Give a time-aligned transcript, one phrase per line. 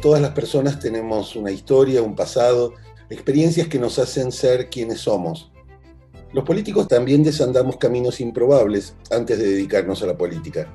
[0.00, 2.74] todas las personas tenemos una historia, un pasado,
[3.10, 5.50] experiencias que nos hacen ser quienes somos.
[6.32, 10.72] Los políticos también desandamos caminos improbables antes de dedicarnos a la política.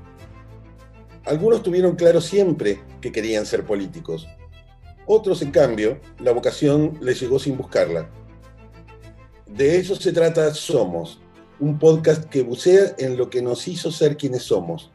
[1.25, 4.27] Algunos tuvieron claro siempre que querían ser políticos.
[5.05, 8.09] Otros, en cambio, la vocación les llegó sin buscarla.
[9.45, 11.21] De eso se trata Somos,
[11.59, 14.91] un podcast que bucea en lo que nos hizo ser quienes somos.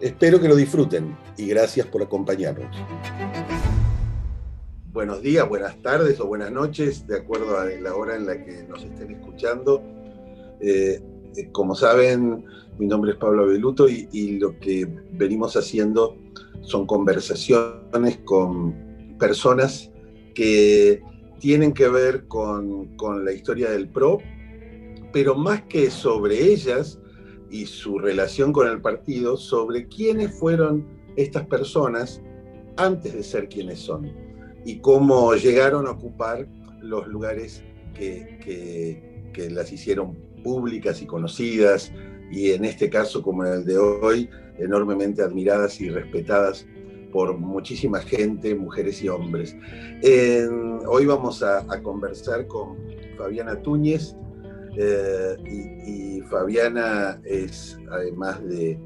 [0.00, 2.76] Espero que lo disfruten y gracias por acompañarnos.
[4.92, 8.62] Buenos días, buenas tardes o buenas noches, de acuerdo a la hora en la que
[8.64, 9.82] nos estén escuchando.
[10.60, 11.00] Eh,
[11.34, 12.44] eh, como saben,
[12.78, 16.18] mi nombre es Pablo Beluto y, lo que venimos haciendo
[16.60, 19.90] son conversaciones con personas
[20.34, 21.02] que
[21.38, 24.18] tienen que ver con, con la historia del PRO,
[25.10, 27.00] pero más que sobre ellas
[27.50, 30.86] y su relación con el partido, sobre quiénes fueron
[31.16, 32.20] estas personas
[32.76, 34.31] antes de ser quienes son
[34.64, 36.46] y cómo llegaron a ocupar
[36.80, 37.62] los lugares
[37.94, 38.38] que,
[39.32, 41.92] que, las hicieron públicas y conocidas,
[42.30, 46.66] y en este caso como en el de hoy, enormemente admiradas y respetadas
[47.12, 49.56] por muchísima gente, mujeres y hombres.
[50.86, 52.76] hoy vamos a, conversar con
[53.16, 54.16] Fabiana Túñez,
[54.76, 55.36] eh,
[55.86, 58.78] y, Fabiana es, además de,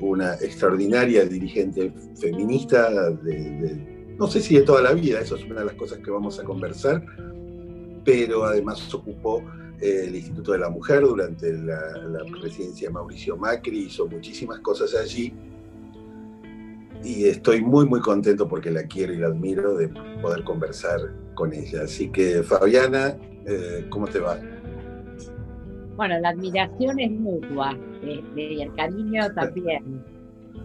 [0.00, 3.10] una extraordinaria dirigente feminista,
[4.18, 6.38] no sé si de toda la vida, eso es una de las cosas que vamos
[6.40, 7.04] a conversar,
[8.04, 9.42] pero además ocupó
[9.80, 11.78] el Instituto de la Mujer durante la,
[12.40, 15.34] presidencia de Mauricio Macri, hizo muchísimas cosas allí
[17.04, 19.88] y estoy muy muy contento porque la quiero y la admiro de
[20.22, 21.00] poder conversar
[21.34, 21.82] con ella.
[21.82, 24.38] Así que Fabiana, eh, ¿cómo te va?
[25.96, 30.02] Bueno, la admiración es mutua este, y el cariño también.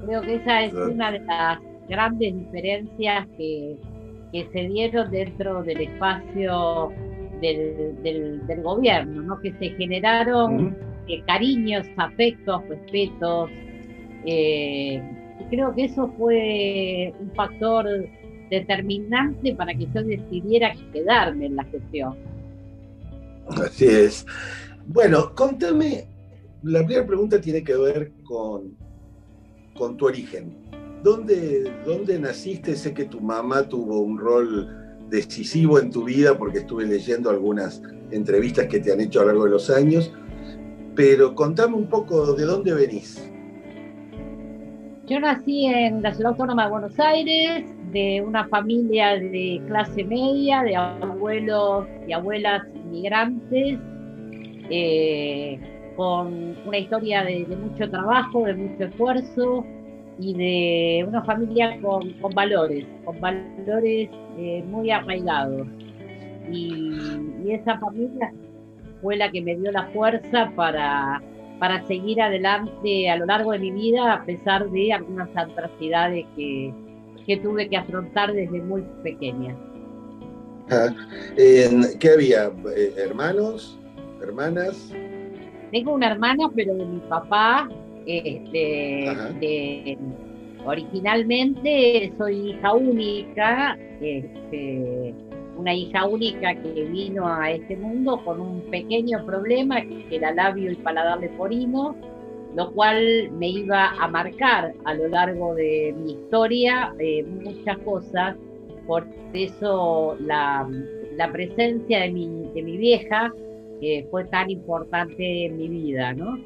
[0.05, 1.59] Creo que esa es una de las
[1.91, 3.75] grandes diferencias que,
[4.31, 6.89] que se dieron dentro del espacio
[7.41, 8.01] del,
[8.47, 9.39] del, gobierno, ¿no?
[9.41, 13.49] que se generaron eh, cariños, afectos, respetos.
[14.25, 15.01] Eh,
[15.49, 17.85] creo que eso fue un factor
[18.49, 22.15] determinante para que yo decidiera quedarme en la gestión.
[23.49, 24.25] Así es.
[24.85, 26.05] Bueno, contame,
[26.63, 28.77] la primera pregunta tiene que ver con,
[29.73, 30.60] con tu origen.
[31.03, 32.75] ¿Dónde, ¿Dónde naciste?
[32.75, 34.69] Sé que tu mamá tuvo un rol
[35.09, 37.81] decisivo en tu vida, porque estuve leyendo algunas
[38.11, 40.13] entrevistas que te han hecho a lo largo de los años,
[40.95, 43.31] pero contame un poco de dónde venís.
[45.07, 50.61] Yo nací en la ciudad autónoma de Buenos Aires, de una familia de clase media,
[50.61, 53.77] de abuelos y abuelas inmigrantes,
[54.69, 55.59] eh,
[55.97, 59.65] con una historia de, mucho trabajo, de mucho esfuerzo,
[60.19, 65.67] y de una familia con, valores, con valores eh, muy arraigados.
[66.51, 68.31] Y, esa familia
[69.01, 71.21] fue la que me dio la fuerza para,
[71.59, 76.73] para seguir adelante a lo largo de mi vida, a pesar de algunas atrocidades que,
[77.25, 79.55] que tuve que afrontar desde muy pequeña.
[80.69, 80.89] Ah,
[81.35, 82.51] ¿Qué había?
[82.75, 83.77] Eh, ¿Hermanos?
[84.21, 84.93] ¿Hermanas?
[85.71, 87.69] Tengo una hermana, pero de mi papá
[88.05, 89.97] este,
[90.65, 95.13] originalmente soy hija única, este,
[95.57, 100.71] una hija única que vino a este mundo con un pequeño problema que era labio
[100.71, 101.95] y paladar leporino,
[102.55, 108.35] lo cual me iba a marcar a lo largo de mi historia eh, muchas cosas.
[108.87, 110.67] Por eso la,
[111.31, 113.31] presencia de mi, de mi vieja
[113.81, 116.37] eh, fue tan importante en mi vida, ¿no?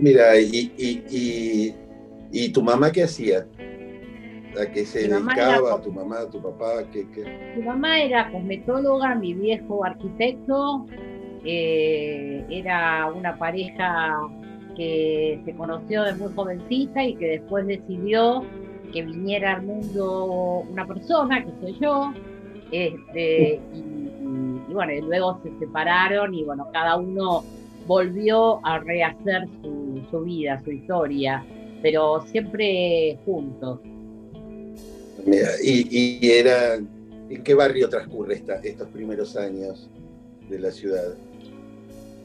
[0.00, 1.74] Mira, y,
[2.32, 3.46] y, tu mamá qué hacía?
[4.60, 5.80] ¿A qué se dedicaba?
[5.82, 6.84] ¿Tu mamá, tu papá?
[6.90, 7.06] ¿qué,
[7.56, 10.86] Mi mamá era cosmetóloga, mi viejo arquitecto,
[11.44, 14.16] eh, era una pareja
[14.74, 18.42] que se conoció de muy jovencita y que después decidió
[18.92, 22.12] que viniera al mundo una persona, que soy yo,
[22.72, 27.44] este, y, y, bueno, y luego se separaron y bueno, cada uno
[27.86, 31.44] volvió a rehacer su su vida, su historia,
[31.82, 33.80] pero siempre juntos.
[35.62, 39.90] y, era, ¿en qué barrio transcurre esta, estos primeros años
[40.48, 41.14] de la ciudad?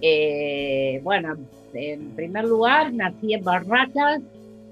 [0.01, 1.37] Eh, bueno,
[1.73, 4.21] en primer lugar nací en Barracas,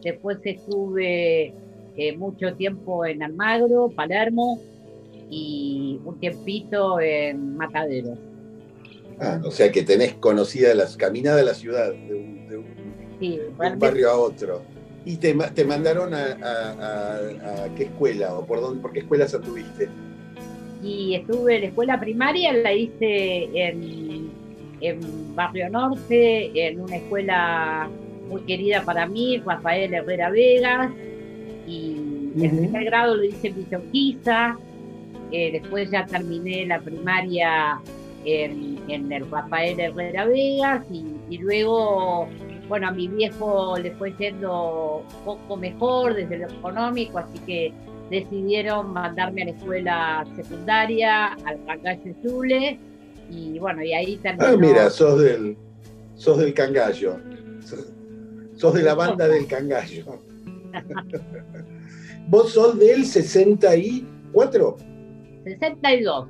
[0.04, 1.54] después estuve
[1.96, 4.60] eh, mucho tiempo en Almagro, Palermo
[5.30, 8.18] y un tiempito en Mataderos.
[9.20, 12.82] Ah, o sea que tenés conocida las caminadas de la ciudad, de un,
[13.19, 14.62] sí, un barrio a otro.
[15.06, 17.19] ¿Y te, te mandaron a,
[17.75, 19.89] qué escuela o por, dónde, por qué escuelas anduviste?
[20.81, 24.31] Y estuve en la escuela primaria, la hice en,
[24.81, 27.89] en Barrio Norte, en una escuela
[28.30, 30.92] muy querida para mí, Rafael Herrera Vegas,
[31.68, 34.57] y el primer grado lo hice en Villa
[35.31, 37.81] eh, después ya terminé la primaria
[38.24, 42.27] en, en, el Rafael Herrera Vegas y, luego,
[42.74, 47.72] bueno, a mi viejo le fue yendo un poco mejor desde lo económico, así que
[48.10, 52.80] decidieron mandarme a la escuela secundaria, al Cangallo Zule,
[53.30, 54.48] y bueno, y ahí terminó.
[54.48, 55.56] Ah, mira, sos del,
[56.16, 57.20] sos del Cangallo.
[58.56, 60.19] Sos de la banda del Cangallo.
[62.28, 64.78] ¿Vos sos del 64?
[65.44, 66.28] 62.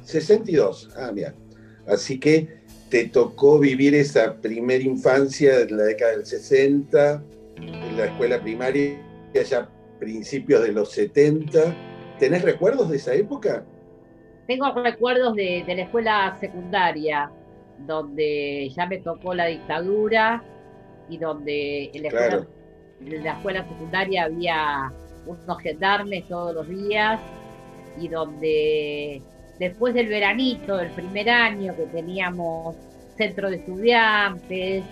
[0.00, 1.34] 62, ah, mira.
[1.86, 2.59] Así que
[2.90, 7.22] te tocó vivir esa primera infancia en la década del 60,
[7.56, 9.00] en la escuela primaria,
[9.32, 9.68] ya
[10.00, 11.74] principios de los 70.
[12.18, 13.64] ¿Tenés recuerdos de esa época?
[14.48, 17.30] Tengo recuerdos de, la escuela secundaria,
[17.86, 20.42] donde ya me tocó la dictadura
[21.08, 22.46] y donde en la, escuela,
[23.00, 24.92] en la escuela secundaria había
[25.26, 27.20] unos gendarmes todos los días
[28.00, 29.22] y donde
[29.60, 32.74] después del veranito, del primer año que teníamos
[33.16, 34.82] centro de estudiantes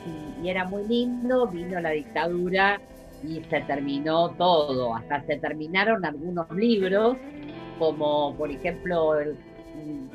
[0.42, 2.80] y, era muy lindo, vino la dictadura
[3.24, 7.16] y se terminó todo, hasta se terminaron algunos libros,
[7.78, 9.14] como por ejemplo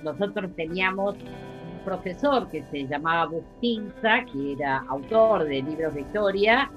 [0.04, 6.72] nosotros teníamos un profesor que se llamaba Bustinza, que era autor de libros de historia,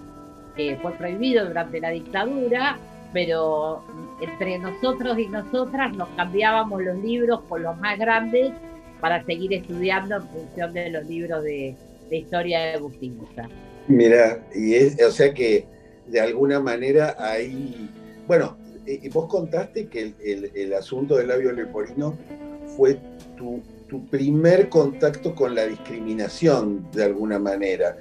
[0.57, 2.79] que fue prohibido durante la dictadura,
[3.17, 3.83] pero
[4.21, 8.53] entre nosotros y nosotras nos cambiábamos los libros por los más grandes
[9.01, 11.75] para seguir estudiando en función de los libros de,
[12.11, 13.49] historia de Bustinza.
[13.89, 15.65] Mira, y es, o sea que
[16.07, 17.89] de alguna manera ahí,
[18.27, 20.13] bueno, y vos contaste que
[20.55, 22.19] el, asunto del labio leporino
[22.77, 23.01] fue
[23.39, 27.97] tu primer contacto con la discriminación de alguna manera.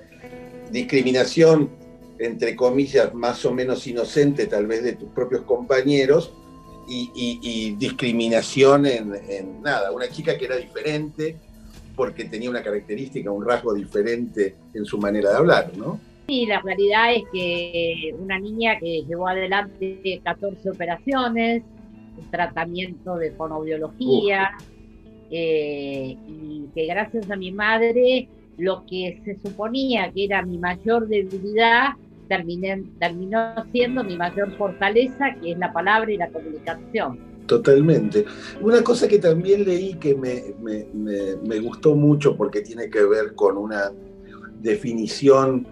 [0.72, 1.85] Discriminación
[2.20, 6.32] entre comillas, más o menos inocente tal vez de tus propios compañeros
[6.88, 11.36] y, discriminación en, nada, una chica que era diferente
[11.96, 16.00] porque tenía una característica, un rasgo diferente en su manera de hablar, ¿no?
[16.28, 21.64] Sí, la realidad es que una niña que llevó adelante 14 operaciones,
[22.18, 24.58] un tratamiento de fonobiología,
[25.32, 31.07] eh, y que gracias a mi madre lo que se suponía que era mi mayor
[31.07, 31.94] debilidad
[32.28, 37.19] terminé, terminó siendo mi mayor fortaleza, que es la palabra y la comunicación.
[37.46, 38.25] Totalmente.
[38.62, 43.92] Una cosa que también leí que me, gustó mucho porque tiene que ver con una
[44.62, 45.68] definición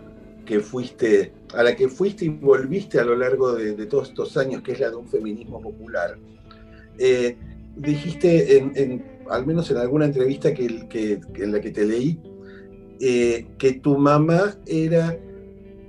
[0.45, 4.61] que fuiste, a la que fuiste y volviste a lo largo de, todos estos años,
[4.61, 6.17] que es la de un feminismo popular.
[6.99, 7.37] Eh,
[7.75, 10.65] dijiste, en, al menos en alguna entrevista que,
[11.35, 12.19] en la que te leí,
[12.99, 15.17] eh, que tu mamá era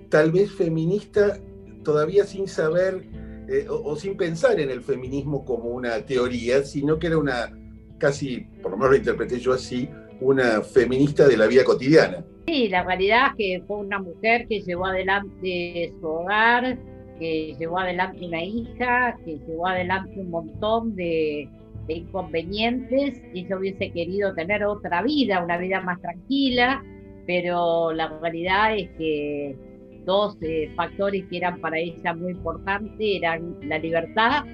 [0.09, 1.39] tal vez feminista
[1.83, 3.05] todavía sin saber
[3.49, 7.51] eh, o, sin pensar en el feminismo como una teoría, sino que era una,
[7.99, 9.89] casi, por lo menos lo interpreté yo así,
[10.21, 12.25] una feminista de la vida cotidiana.
[12.47, 16.79] Sí, la realidad es que fue una mujer que llevó adelante su hogar,
[17.19, 21.49] que llevó adelante una hija, que llevó adelante un montón de,
[21.87, 23.21] de inconvenientes.
[23.35, 26.83] Ella hubiese querido tener otra vida, una vida más tranquila,
[27.27, 29.57] pero la realidad es que
[30.05, 34.45] dos eh, factores que eran para ella muy importantes eran la libertad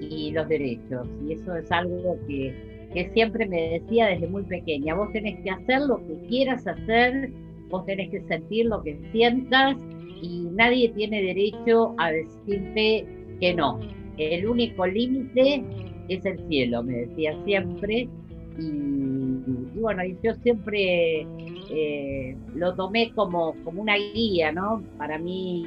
[0.00, 1.08] y los derechos.
[1.26, 2.54] Y eso es algo que,
[2.92, 4.94] que siempre me decía desde muy pequeña.
[4.94, 7.30] Vos tenés que hacer lo que quieras hacer,
[7.68, 9.76] vos tenés que sentir lo que sientas
[10.22, 13.06] y nadie tiene derecho a decirte
[13.40, 13.80] que no.
[14.18, 15.62] El único límite
[16.08, 18.08] es el cielo, me decía siempre.
[18.58, 21.26] Y, bueno, yo siempre
[21.70, 24.82] eh, lo tomé como, como una guía, ¿no?
[24.98, 25.66] Para mí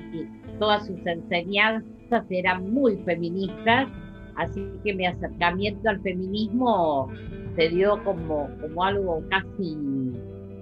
[0.60, 3.88] todas sus enseñanzas eran muy feministas,
[4.36, 7.10] así que mi acercamiento al feminismo
[7.56, 9.76] se dio como, como algo casi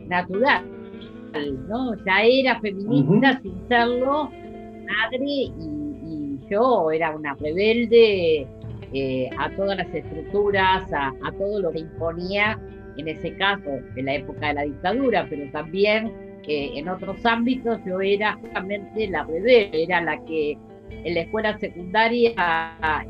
[0.08, 0.66] natural,
[1.68, 1.96] ¿no?
[2.06, 5.78] Ya era feminista sin serlo, madre, y,
[6.50, 8.48] yo era una rebelde
[8.94, 12.60] eh, a todas las estructuras, a, a todo lo que imponía
[12.98, 16.12] en ese caso en la época de la dictadura, pero también
[16.48, 20.58] eh, en otros ámbitos yo era justamente la rebelde, era la que
[20.90, 22.34] en la escuela secundaria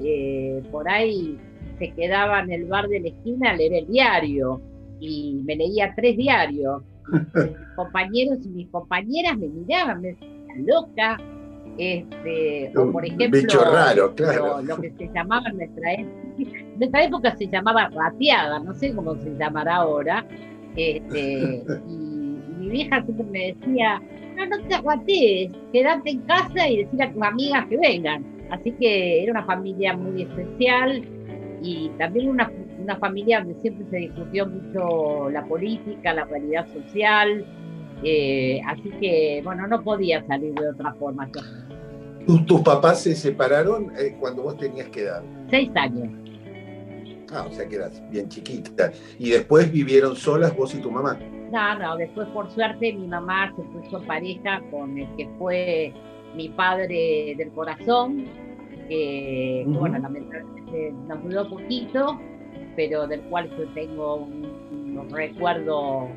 [0.04, 1.38] eh, por ahí
[1.78, 4.60] se quedaba en el bar de la esquina a leer el diario
[5.00, 6.82] y me leía tres diarios.
[7.12, 11.18] mis compañeros y mis compañeras me miraban, me decían, loca,
[11.78, 14.62] Este, o por ejemplo, bicho raro, claro.
[14.64, 16.10] lo, que se llamaba en nuestra, en
[16.78, 20.26] nuestra época se llamaba rateada, no sé cómo se llamará ahora.
[20.76, 22.18] Este, y,
[22.58, 24.02] mi vieja siempre me decía,
[24.36, 28.26] no, no te ratees, quédate en casa y decir a tus amigas que vengan.
[28.50, 31.04] Así que era una familia muy especial
[31.62, 37.46] y también una, una familia donde siempre se discutió mucho la política, la realidad social.
[38.04, 41.30] Eh, así que, bueno, no podía salir de otra forma.
[42.28, 45.24] ¿Tus, papás se separaron eh, cuando vos tenías que edad?
[45.50, 46.10] Seis años.
[47.32, 48.92] Ah, o sea que eras bien chiquita.
[49.18, 51.18] ¿Y después vivieron solas vos y tu mamá?
[51.52, 55.94] No, no, después por suerte mi mamá se puso pareja con el que fue
[56.36, 58.26] mi padre del corazón,
[58.90, 62.20] que, bueno, lamentablemente nos duró poquito,
[62.76, 66.10] pero del cual yo tengo un, recuerdo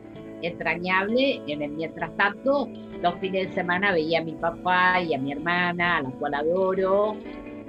[0.42, 1.42] entrañable.
[1.46, 2.68] En el mientras tanto,
[3.02, 6.34] los fines de semana veía a mi papá y a mi hermana, a la cual
[6.34, 7.16] adoro.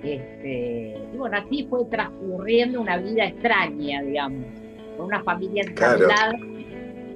[0.03, 4.45] Este, y bueno, así fue transcurriendo una vida extraña, digamos,
[4.97, 6.33] con una familia ensamblada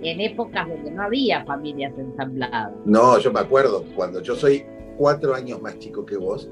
[0.01, 2.73] en épocas donde no había familias ensambladas.
[2.85, 4.63] No, yo me acuerdo, cuando yo soy
[4.97, 6.49] cuatro años más chico que vos,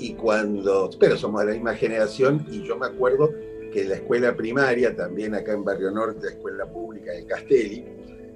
[0.00, 3.30] y cuando, pero somos de la misma generación, y yo me acuerdo
[3.72, 7.84] que en la escuela primaria, también acá en Barrio Norte, la escuela pública de Castelli,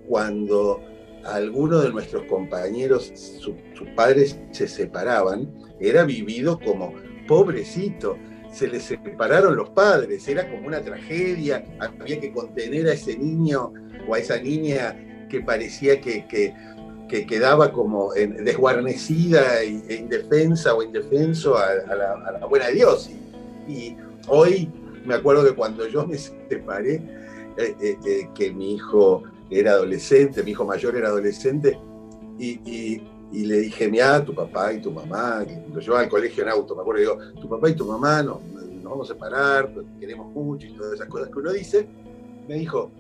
[0.07, 0.81] cuando
[1.25, 3.55] algunos de nuestros compañeros, sus
[3.97, 6.95] padres se separaban, era vivido como
[7.27, 8.17] pobrecito,
[8.53, 13.73] se les separaron los padres, era como una tragedia, había que contener a ese niño
[14.07, 16.55] o a esa niña que parecía que, que,
[17.27, 23.11] quedaba como desguarnecida e indefensa o indefenso a, la, buena Dios.
[23.69, 23.97] Y,
[24.29, 24.71] hoy
[25.05, 26.95] me acuerdo que cuando yo me separé,
[27.59, 29.25] eh, eh, eh, que mi hijo
[29.59, 31.79] era adolescente, mi hijo mayor era adolescente,
[32.39, 33.01] y,
[33.33, 36.77] y le dije, mira, tu papá y tu mamá, lo llevaba al colegio en auto,
[36.77, 38.39] me acuerdo, digo, tu papá y tu mamá nos,
[38.83, 41.89] vamos a separar, queremos mucho y todas esas cosas que uno dice,
[42.47, 42.91] me dijo,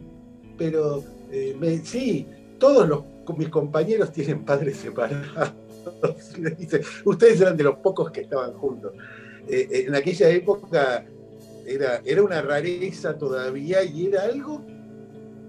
[0.56, 2.26] pero eh, sí,
[2.58, 3.04] todos los,
[3.36, 5.52] mis compañeros tienen padres separados.
[7.04, 8.92] ustedes eran de los pocos que estaban juntos.
[9.48, 11.04] Eh, eh, en aquella época
[11.66, 14.64] era, era una rareza todavía y era algo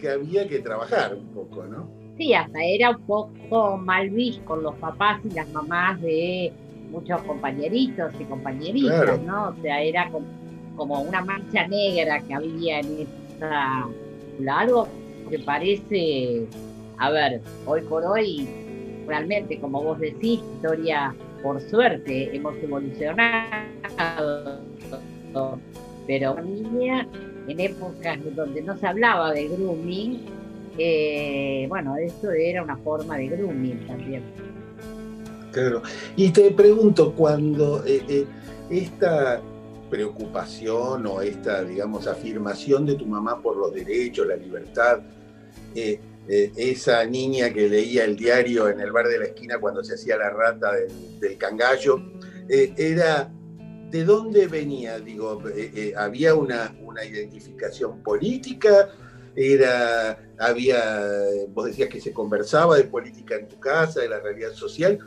[0.04, 1.90] que había que trabajar un poco, ¿no?
[2.18, 6.52] sí, hasta era un poco mal visto con los papás y las mamás de
[6.92, 9.50] muchos compañeritos y compañeritas, ¿no?
[9.50, 10.12] O sea, era
[10.76, 13.08] como, una mancha negra que había en
[13.38, 13.88] esa
[14.52, 14.90] algo
[15.30, 16.48] que parece,
[16.98, 18.46] a ver, hoy por hoy,
[19.08, 24.60] realmente, como vos decís, historia, por suerte, hemos evolucionado,
[26.06, 27.08] pero niña,
[27.48, 30.26] en épocas donde no se hablaba de grooming,
[30.78, 34.24] eh, bueno, eso era una forma de grooming también.
[35.52, 35.84] Claro.
[36.16, 38.26] Y te pregunto, cuando eh, eh,
[38.72, 39.42] esta
[39.90, 45.02] preocupación o esta, digamos, afirmación de tu mamá por los derechos, la libertad,
[46.26, 50.18] esa niña que leía el diario en el bar de la esquina cuando se hacía
[50.18, 50.72] la rata
[51.20, 52.02] del, cangallo,
[52.50, 53.32] era,
[53.94, 55.00] ¿de dónde venía?
[55.00, 55.42] Digo,
[55.96, 58.90] ¿había una, una identificación política?
[59.36, 60.84] era, había,
[61.50, 65.00] vos decías que se conversaba de política en tu casa, de la realidad social,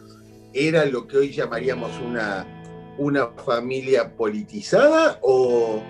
[0.53, 2.47] era lo que hoy llamaríamos una,
[2.99, 5.83] una familia politizada o,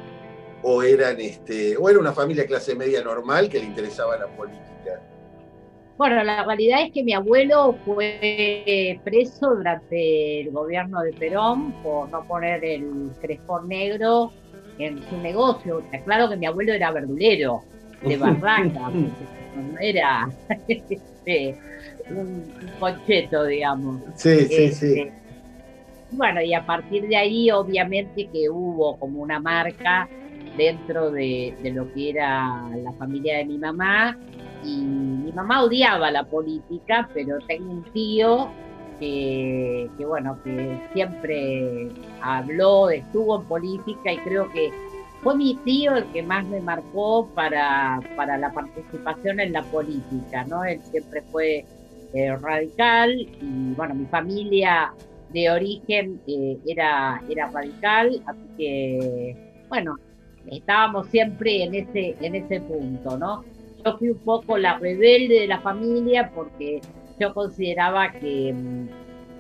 [0.62, 5.02] o, eran este, o era una familia clase media normal que le interesaba la política.
[5.96, 12.10] Bueno, la realidad es que mi abuelo fue preso durante el gobierno de Perón por
[12.10, 14.32] no poner el crespón negro
[14.78, 15.80] en su negocio.
[15.80, 17.62] Está claro que mi abuelo era verdulero,
[18.02, 18.90] de Barranca,
[19.56, 20.28] no era
[20.68, 21.56] este,
[22.10, 22.44] un,
[22.78, 24.02] concheto, digamos.
[24.16, 25.00] Sí, sí, sí.
[25.00, 25.12] Este,
[26.10, 30.08] bueno, y a partir de ahí, obviamente que hubo como una marca
[30.56, 34.16] dentro de, lo que era la familia de mi mamá.
[34.66, 38.50] Y mi mamá odiaba la política, pero tengo un tío
[38.98, 41.88] que, bueno, que siempre
[42.20, 44.72] habló, estuvo en política y creo que
[45.22, 50.44] fue mi tío el que más me marcó para, para la participación en la política,
[50.44, 50.64] ¿no?
[50.64, 51.64] Él siempre fue
[52.12, 54.92] eh, radical y bueno, mi familia
[55.30, 59.36] de origen eh, era, era radical, así que
[59.68, 59.96] bueno,
[60.50, 63.44] estábamos siempre en ese, en ese punto, ¿no?
[63.86, 66.80] Yo fui un poco la rebelde de la familia porque
[67.20, 68.52] yo consideraba que,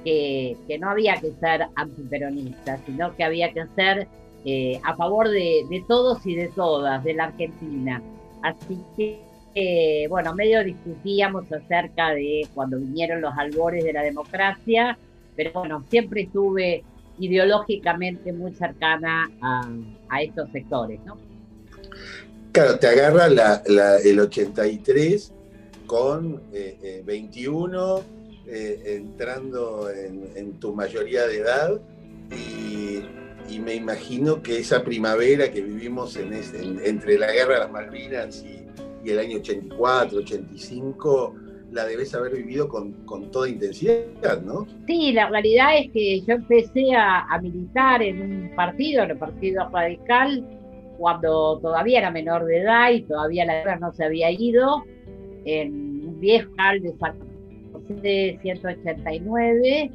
[0.04, 4.06] que, que no había que ser antiperonista, sino que había que ser
[4.48, 8.00] eh, a favor de, todos y de todas, de la Argentina.
[8.44, 9.20] Así que,
[9.56, 14.96] eh, bueno, medio discutíamos acerca de cuando vinieron los albores de la democracia,
[15.34, 16.84] pero bueno, siempre estuve
[17.18, 21.16] ideológicamente muy cercana a, estos sectores, ¿no?
[22.56, 23.26] Claro, te agarra
[24.02, 25.30] el 83
[25.86, 26.40] con
[27.04, 28.02] 21, eh,
[28.46, 31.78] eh, eh, entrando en, tu mayoría de edad
[32.30, 38.42] y, me imagino que esa primavera que vivimos en, entre la guerra de las Malvinas
[38.42, 41.34] y, el año 84, 85,
[41.72, 42.94] la debes haber vivido con,
[43.30, 44.66] toda intensidad, ¿no?
[44.86, 49.18] Sí, la realidad es que yo empecé a, a militar en un partido, en el
[49.18, 50.55] Partido Radical,
[50.98, 54.84] cuando todavía era menor de edad y todavía la guerra no se había ido,
[55.44, 56.50] en un viejo
[57.88, 59.90] de 189,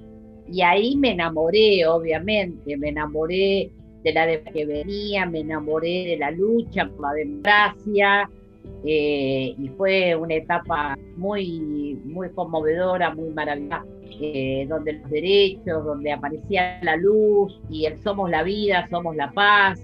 [0.48, 3.72] y ahí me enamoré, obviamente, me enamoré
[4.04, 8.30] de la de que venía, me enamoré de la lucha por la democracia,
[8.84, 13.84] eh, y fue una etapa muy, muy conmovedora, muy maravillosa,
[14.22, 19.32] eh, donde los derechos, donde aparecía la luz y el somos la vida, somos la
[19.32, 19.80] paz,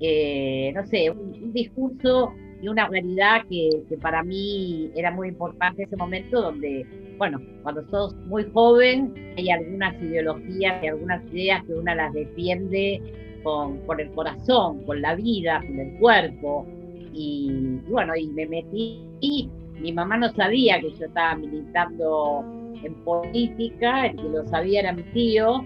[0.00, 5.96] eh, no sé, un, discurso y una realidad que, para mí era muy importante ese
[5.96, 6.86] momento donde,
[7.18, 13.02] bueno, cuando sos muy joven hay algunas ideologías y algunas ideas que una las defiende
[13.42, 16.66] con, el corazón, con la vida, con el cuerpo.
[17.12, 19.50] Y, bueno, y me metí,
[19.80, 22.44] mi mamá no sabía que yo estaba militando
[22.82, 25.64] en política, el que lo sabía era mi tío,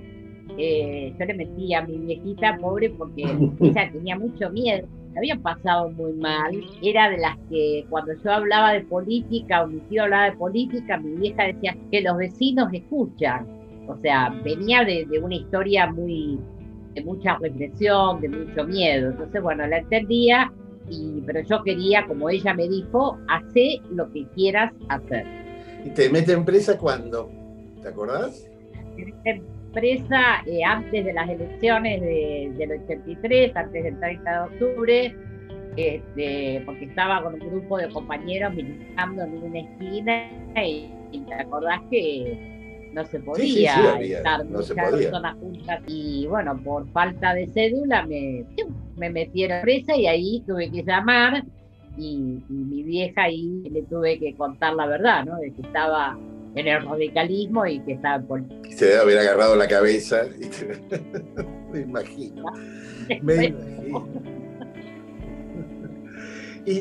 [0.59, 3.23] eh, yo le metí a mi viejita pobre porque
[3.61, 6.53] ella tenía mucho miedo, me habían pasado muy mal,
[6.83, 10.99] era de las que cuando yo hablaba de política o mi tío hablaba de política,
[10.99, 13.47] mi vieja decía que los vecinos escuchan,
[13.89, 16.39] o sea, venía de, una historia muy
[16.95, 20.53] de mucha represión, de mucho miedo, entonces bueno, la entendía,
[20.89, 25.25] y, pero yo quería, como ella me dijo, hacer lo que quieras hacer.
[25.85, 27.31] ¿Y te mete en presa cuándo?
[27.81, 28.47] ¿Te acordás?
[29.73, 35.17] Presa eh, antes de las elecciones del 83, antes del 30 de octubre,
[35.77, 40.31] este, porque estaba con un grupo de compañeros militando en una esquina
[40.65, 40.91] y,
[41.29, 47.47] te acordás que no se podía estar muchas personas juntas y bueno, por falta de
[47.49, 48.45] cédula me,
[48.97, 51.45] me metieron presa y ahí tuve que llamar
[51.97, 55.37] y, y, mi vieja ahí le tuve que contar la verdad, ¿no?
[55.37, 56.17] De que estaba
[56.55, 58.43] en el radicalismo y que estaba por...
[58.71, 60.23] Se debe haber agarrado la cabeza.
[61.73, 62.45] me imagino.
[63.23, 64.09] Me imagino.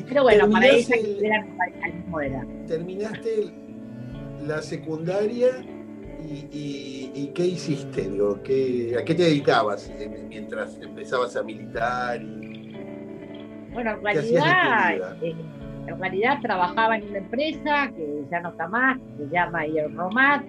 [0.07, 2.47] Pero bueno, para ella que era el radicalismo era.
[2.67, 3.51] Terminaste
[4.45, 5.49] la secundaria
[6.21, 8.01] y, ¿qué hiciste?
[8.09, 9.91] Digo, ¿qué, ¿A qué te dedicabas
[10.27, 12.21] mientras empezabas a militar?
[12.21, 12.75] Y,
[13.73, 15.17] bueno, en realidad
[15.89, 20.43] en realidad trabajaba en una empresa que ya no está más, que se llama Romat.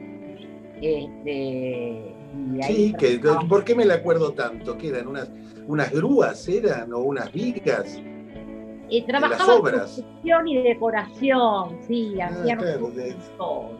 [0.81, 2.15] Este,
[2.63, 4.79] sí, que, ¿por qué me la acuerdo tanto?
[4.79, 5.31] ¿Que eran unas,
[5.67, 8.01] unas grúas, eran, o unas vigas?
[8.89, 12.59] Y trabajaba en construcción y decoración, sí, ah, hacían
[13.37, 13.71] todo.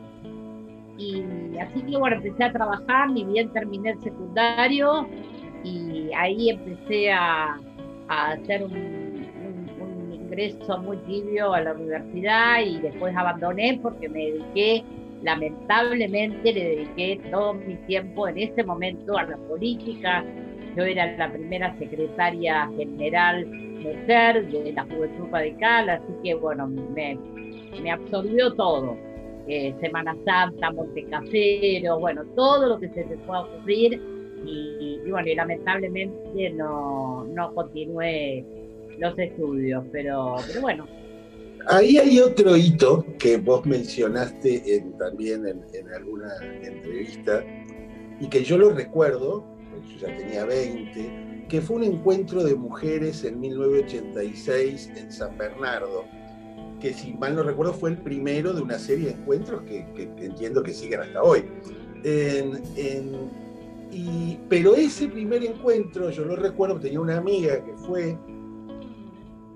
[0.99, 1.25] Y
[1.59, 5.09] así que bueno, empecé a trabajar, ni bien terminé el secundario,
[5.65, 7.59] y ahí empecé a,
[8.09, 9.00] a hacer un
[10.31, 14.85] ingreso muy tibio a la universidad y después abandoné porque me dediqué,
[15.23, 20.25] lamentablemente le dediqué todo mi tiempo en ese momento a la política.
[20.77, 27.19] Yo era la primera secretaria general mujer de la Juventud Radical, así que bueno, me,
[27.83, 28.97] me absorbió todo.
[29.49, 34.01] Eh, Semana Santa, Montecasero, bueno, todo lo que se te pueda ocurrir.
[34.47, 38.45] Y, y bueno, y lamentablemente no, no continué
[39.01, 40.87] los estudios, pero, pero bueno.
[41.67, 46.29] Ahí hay otro hito que vos mencionaste también en, alguna
[46.63, 47.45] entrevista
[48.19, 49.45] y que yo lo recuerdo,
[49.89, 56.05] yo ya tenía 20, que fue un encuentro de mujeres en 1986 en San Bernardo,
[56.81, 59.87] que si mal no recuerdo fue el primero de una serie de encuentros que,
[60.19, 61.45] entiendo que siguen hasta hoy.
[64.49, 68.17] pero ese primer encuentro, yo lo recuerdo, tenía una amiga que fue,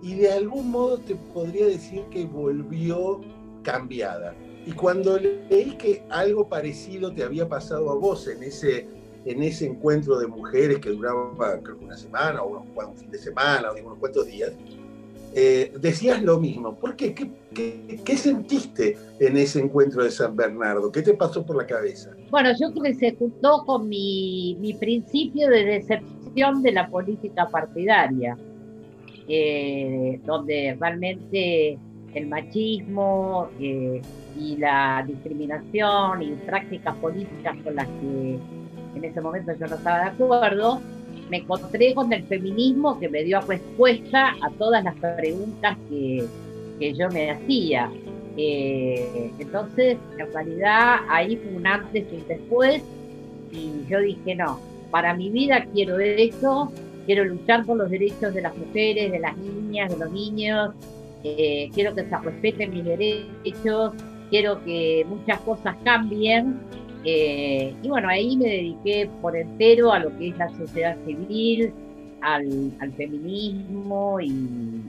[0.04, 3.22] y de algún modo te podría decir que volvió
[3.62, 4.34] cambiada.
[4.66, 8.86] Y cuando leí que algo parecido te había pasado a vos en ese,
[9.24, 13.70] en ese encuentro de mujeres que duraba creo una semana o un, fin de semana
[13.70, 14.52] o unos cuantos días,
[15.34, 16.74] eh, decías lo mismo.
[16.74, 17.14] ¿Por qué?
[17.14, 17.30] ¿Qué,
[18.04, 18.16] qué?
[18.18, 20.92] sentiste en ese encuentro de San Bernardo?
[20.92, 22.10] ¿Qué te pasó por la cabeza?
[22.30, 27.48] Bueno, yo creo que se juntó con mi, mi principio de decepción de la política
[27.48, 28.36] partidaria
[29.28, 31.78] eh, donde realmente
[32.14, 34.00] el machismo eh,
[34.38, 38.38] y la discriminación y prácticas políticas con las que
[38.96, 40.80] en ese momento yo no estaba de acuerdo,
[41.30, 46.24] me encontré con el feminismo que me dio respuesta a todas las preguntas que,
[46.78, 47.90] que yo me hacía.
[48.36, 52.82] Eh, entonces, en realidad, ahí fue un antes y un después,
[53.52, 54.60] y yo dije, no,
[54.90, 56.72] para mi vida quiero eso,
[57.06, 60.74] quiero luchar por los derechos de las mujeres, de las niñas, de los niños,
[61.24, 63.92] eh, quiero que se respeten mis derechos,
[64.30, 66.60] quiero que muchas cosas cambien.
[67.04, 71.72] Eh, y bueno, ahí me dediqué por entero a lo que es la sociedad civil,
[72.20, 74.82] al, feminismo y,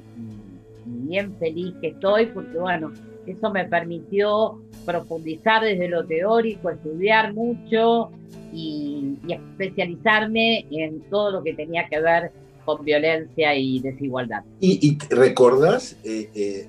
[0.86, 2.91] bien feliz que estoy porque bueno,
[3.28, 8.12] eso me permitió profundizar desde lo teórico, estudiar mucho
[8.54, 12.32] y, especializarme en todo lo que tenía que ver
[12.64, 14.44] con violencia y desigualdad.
[14.60, 16.68] ¿Y, recordás eh, eh,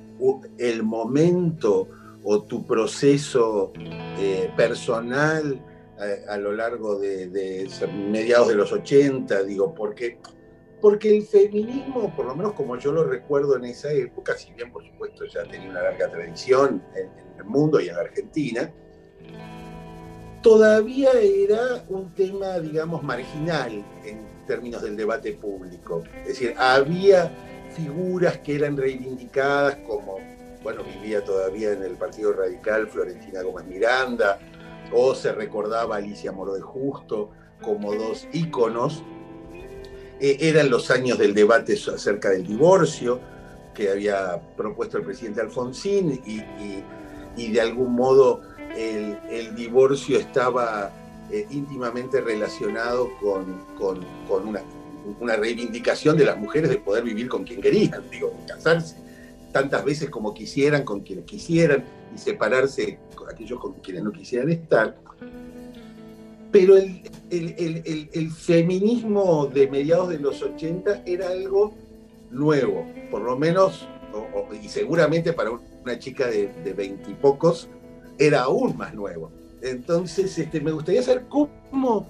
[0.59, 1.89] el momento
[2.25, 3.73] o tu proceso
[4.19, 5.61] eh, personal
[6.29, 7.69] a, lo largo de, de,
[8.11, 9.43] mediados de los 80?
[9.45, 10.19] Digo, porque
[10.87, 14.71] porque el feminismo, por lo menos como yo lo recuerdo en esa época, si bien
[14.71, 18.73] por supuesto ya tenía una larga tradición en, el mundo y en Argentina,
[20.45, 26.05] todavía era un tema, digamos, marginal en términos del debate público.
[26.21, 27.33] Es decir, había
[27.71, 30.19] figuras que eran reivindicadas como,
[30.63, 34.39] bueno, vivía todavía en el Partido Radical Florentina Gómez Miranda,
[34.93, 39.03] o se recordaba Alicia Moro de Justo como dos íconos
[40.21, 43.21] eh, eran los años del debate acerca del divorcio
[43.75, 48.41] que había propuesto el presidente Alfonsín y, de algún modo
[48.75, 50.91] el, divorcio estaba
[51.31, 53.61] eh, íntimamente relacionado con,
[55.21, 58.97] una, reivindicación de las mujeres de poder vivir con quien querían, digo, casarse
[59.53, 61.83] tantas veces como quisieran, con quienes quisieran,
[62.15, 64.97] y separarse con aquellos con quienes no quisieran estar.
[66.59, 67.03] Pero el,
[68.15, 71.75] el, feminismo de mediados de los 80 era algo
[72.31, 73.87] nuevo, por lo menos,
[74.63, 77.69] y seguramente para una chica de veintipocos
[78.17, 79.31] era aún más nuevo.
[79.61, 82.09] Entonces, este, me gustaría saber cómo,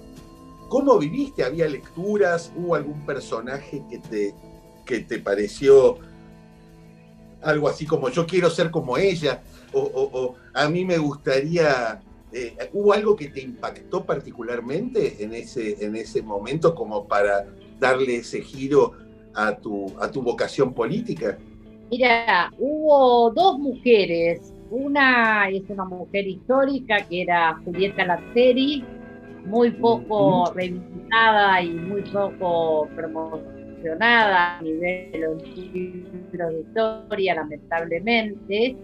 [0.69, 4.35] cómo viviste, había lecturas, hubo algún personaje que te,
[4.85, 5.97] que te pareció
[7.41, 12.01] algo así como yo quiero ser como ella, o a mí me gustaría
[12.33, 17.45] eh, ¿Hubo algo que te impactó particularmente en ese, en ese momento como para
[17.79, 18.93] darle ese giro
[19.33, 21.37] a tu, a tu vocación política?
[21.89, 24.53] Mira, hubo dos mujeres.
[24.69, 28.83] Una es una mujer histórica que era Julieta Lazzeri,
[29.45, 38.75] muy poco reivindicada y muy poco promocionada a nivel de los libros de historia, lamentablemente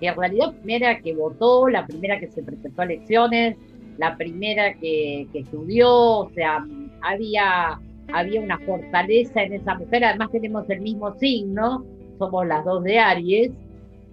[0.00, 3.56] que en realidad primera que votó, la primera que se presentó a elecciones,
[3.98, 6.64] la primera que, estudió, o sea,
[7.02, 7.80] había,
[8.12, 11.84] había una fortaleza en esa mujer, además tenemos el mismo signo,
[12.18, 13.52] somos las dos de Aries,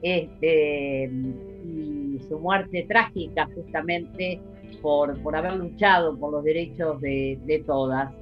[0.01, 1.09] este,
[1.65, 4.39] y su muerte trágica justamente
[4.81, 8.13] por, por haber luchado por los derechos de, todas.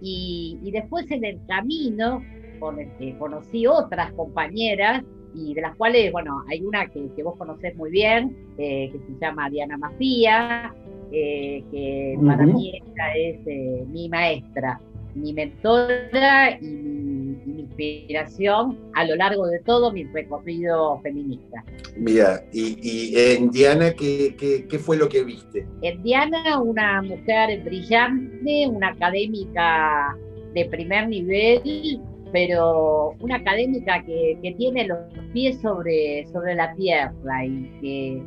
[0.00, 2.24] Y, y, después en el camino
[2.58, 5.04] con que conocí otras compañeras
[5.34, 9.20] y de las cuales, bueno, hay una que, vos conocés muy bien, eh, que se
[9.20, 10.74] llama Diana Mafía,
[11.10, 14.80] eh, que para mí ella es eh, mi maestra,
[15.14, 17.22] mi mentora y mi,
[17.62, 21.64] inspiración a lo largo de todo mi recorrido feminista.
[21.96, 24.36] Mira, y, en Diana, ¿qué,
[24.68, 25.66] ¿qué, fue lo que viste?
[25.80, 30.16] En Diana, una mujer brillante, una académica
[30.54, 32.00] de primer nivel,
[32.32, 34.98] pero una académica que, tiene los
[35.32, 38.22] pies sobre, sobre la tierra y que,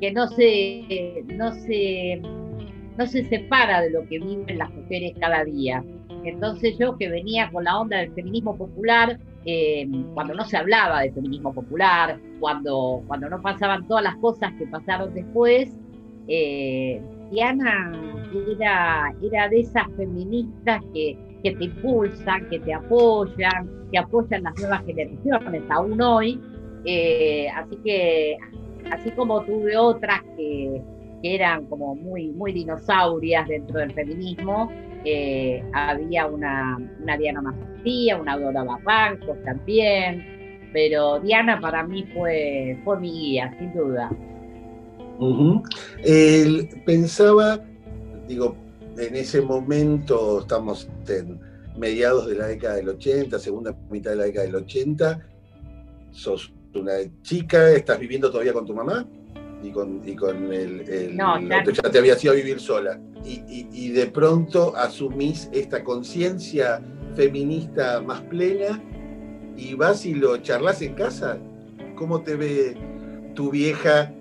[0.00, 2.20] que no, se, no, se,
[2.96, 5.84] no se separa de lo que viven las mujeres cada día.
[6.24, 11.02] Entonces yo que venía con la onda del feminismo popular, eh, cuando no se hablaba
[11.02, 15.76] de feminismo popular, cuando, cuando no pasaban todas las cosas que pasaron después,
[16.28, 17.92] eh, Diana
[18.48, 24.58] era, era de esas feministas que, que te impulsan, que te apoyan, que apoyan las
[24.58, 26.40] nuevas generaciones, aún hoy.
[26.84, 28.36] Eh, así que,
[28.90, 30.82] así como tuve otras que,
[31.24, 34.72] eran como muy, muy dinosaurias dentro del feminismo,
[35.04, 42.76] eh, había una, una Diana Macía, una Dora Barrancos también, pero Diana para mí fue,
[42.82, 44.10] fue mi guía, sin duda.
[46.84, 47.60] pensaba,
[48.26, 48.56] digo,
[48.96, 51.40] en ese momento, estamos en
[51.76, 55.26] mediados de la década del 80, segunda mitad de la década del 80,
[56.10, 59.06] sos una chica, estás viviendo todavía con tu mamá
[59.62, 62.98] y con, y con el, No, ya, te había ido a vivir sola.
[63.24, 66.82] y, de pronto asumís esta conciencia
[67.14, 68.82] feminista más plena
[69.56, 71.38] y vas y lo charlas en casa.
[71.94, 72.76] ¿Cómo te ve
[73.34, 74.12] tu vieja,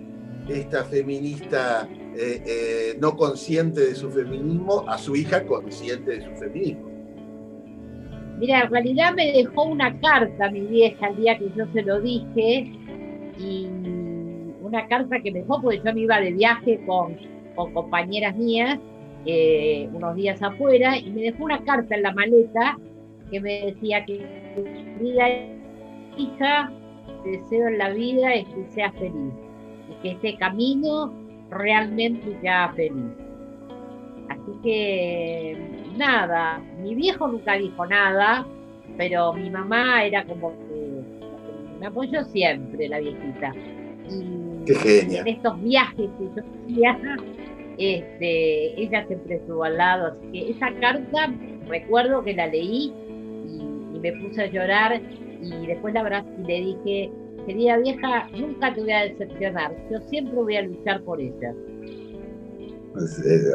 [0.47, 6.31] esta feminista eh, eh, no consciente de su feminismo, a su hija consciente de su
[6.35, 6.89] feminismo?
[8.39, 12.01] Mira, en realidad me dejó una carta mi vieja el día que yo se lo
[12.01, 12.71] dije
[13.37, 13.67] y
[14.61, 17.17] una carta que me dejó porque yo me iba de viaje con,
[17.55, 18.79] con compañeras mías
[19.25, 22.79] eh, unos días afuera y me dejó una carta en la maleta
[23.29, 24.25] que me decía que
[24.99, 25.27] vida
[26.17, 26.71] hija,
[27.23, 29.33] deseo en la vida es que seas feliz
[29.89, 31.13] y que este camino
[31.51, 33.11] realmente sea feliz.
[34.29, 35.57] Así que
[35.97, 38.45] nada, mi viejo nunca dijo nada,
[38.97, 41.01] pero mi mamá era como que
[41.79, 43.53] me apoyó siempre la viejita.
[44.09, 47.17] Y en estos viajes que yo hacía,
[47.77, 51.33] este, ella siempre estuvo al lado, así que esa carta
[51.67, 52.93] recuerdo que la leí
[53.47, 54.99] y, me puse a llorar
[55.43, 57.11] y después la abracé y le dije,
[57.45, 61.53] querida vieja, nunca te voy a decepcionar, yo siempre voy a luchar por ella.
[62.93, 63.53] Pues, eh,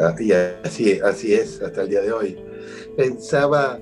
[0.65, 2.39] así, así es hasta el día de hoy.
[2.97, 3.79] Pensaba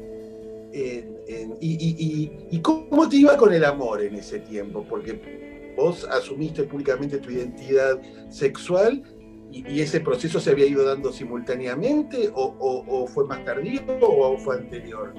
[0.72, 1.14] en,
[1.60, 7.18] y, y, cómo te iba con el amor en ese tiempo, porque vos asumiste públicamente
[7.18, 9.02] tu identidad sexual
[9.50, 15.14] y, ese proceso se había ido dando simultáneamente o, fue más tardío o fue anterior?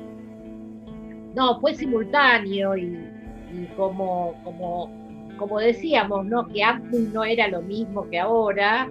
[1.36, 3.15] No, fue simultáneo y,
[3.76, 4.90] como, como,
[5.38, 6.48] como decíamos, ¿no?
[6.48, 8.90] que antes no era lo mismo que ahora,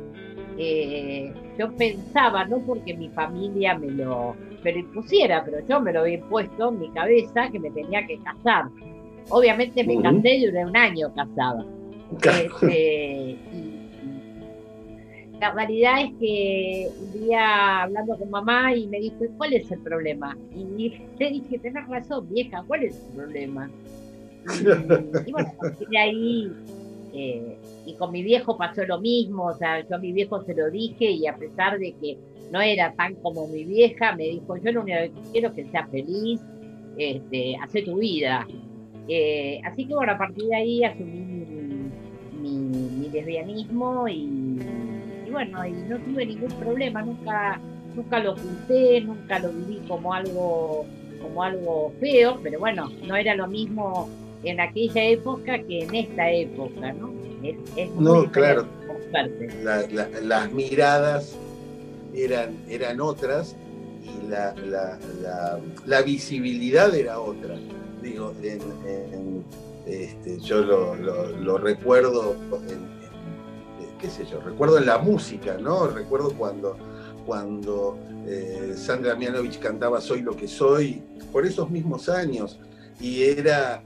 [0.59, 5.93] eh, yo pensaba, no porque mi familia me lo, me lo impusiera, pero yo me
[5.93, 8.65] lo había puesto en mi cabeza que me tenía que casar.
[9.31, 11.65] Obviamente me casé y duré un año casada.
[12.23, 13.39] Este,
[15.41, 19.81] la realidad es que un día hablando con mamá y me dijo, ¿cuál es el
[19.81, 20.37] problema?
[20.55, 23.71] Y le dije, tenés razón, vieja, ¿cuál es el problema?
[25.27, 25.53] Y, bueno,
[25.91, 26.53] de ahí,
[27.13, 30.55] eh, y con mi viejo pasó lo mismo, o sea, yo a mi viejo se
[30.55, 32.19] lo dije y a pesar de que
[32.51, 35.65] no era tan como mi vieja, me dijo, yo lo único que quiero es que
[35.71, 36.41] seas feliz,
[36.97, 38.47] este, hace tu vida.
[39.09, 41.45] Eh, así que bueno, a partir de ahí asumí
[42.33, 44.59] mi lesbianismo y
[45.35, 47.61] bueno, y no tuve ningún problema, nunca,
[47.97, 50.87] nunca lo oculté, nunca lo viví como algo,
[51.21, 54.09] como algo feo, pero bueno, no era lo mismo
[54.45, 57.13] en aquella época que en esta época, ¿no?
[57.99, 58.67] no, claro.
[60.23, 61.37] las miradas
[62.15, 63.57] eran, eran otras
[64.03, 64.55] y la,
[65.87, 67.57] la, visibilidad era otra.
[68.03, 68.33] Digo,
[69.87, 72.35] este, yo lo, lo recuerdo
[72.69, 72.95] en,
[74.05, 75.87] qué sé yo, recuerdo en la música, ¿no?
[75.87, 76.77] Recuerdo cuando,
[77.27, 81.03] cuando eh, Sandra Mianovich cantaba Soy lo que soy,
[81.33, 82.59] por esos mismos años,
[83.01, 83.83] y era,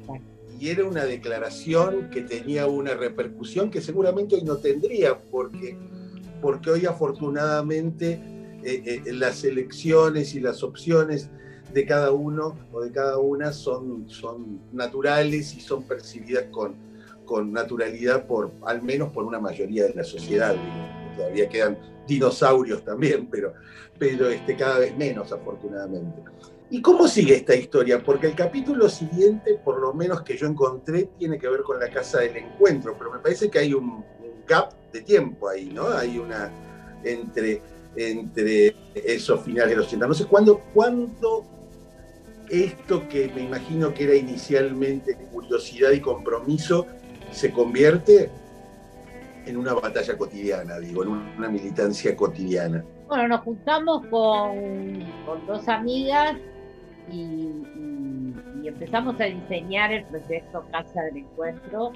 [0.59, 5.77] y era una declaración que tenía una repercusión que seguramente hoy no tendría, porque,
[6.41, 8.21] porque hoy afortunadamente
[8.65, 11.31] eh, eh, las elecciones y las opciones
[11.73, 16.75] de cada uno o de cada una son, son naturales y son percibidas con,
[17.25, 20.57] con naturalidad por, al menos por una mayoría de la sociedad.
[21.17, 23.53] Todavía quedan dinosaurios también, pero,
[23.99, 26.23] pero este, cada vez menos, afortunadamente.
[26.71, 28.03] ¿Y cómo sigue esta historia?
[28.03, 31.89] Porque el capítulo siguiente, por lo menos que yo encontré, tiene que ver con la
[31.89, 34.05] casa del encuentro, pero me parece que hay un,
[34.47, 35.89] gap de tiempo ahí, ¿no?
[35.89, 36.51] Hay una
[37.05, 37.61] entre,
[37.97, 40.07] entre esos finales de los 80.
[40.07, 41.45] No sé cuándo, cuándo
[42.49, 46.87] esto que me imagino que era inicialmente curiosidad y compromiso
[47.31, 48.31] se convierte
[49.45, 52.85] en una batalla cotidiana, digo, en una militancia cotidiana.
[53.07, 55.05] Bueno, nos juntamos con,
[55.47, 56.37] dos amigas
[57.13, 61.93] y, empezamos a diseñar el proyecto Casa del Encuentro,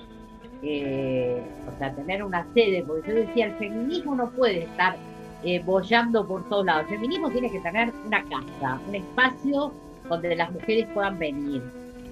[0.63, 4.97] eh, o sea, tener una sede, porque yo decía, el feminismo no puede estar
[5.45, 9.73] eh, bollando por todos lados, el feminismo tiene que tener una casa, un espacio
[10.09, 11.63] donde las mujeres puedan venir,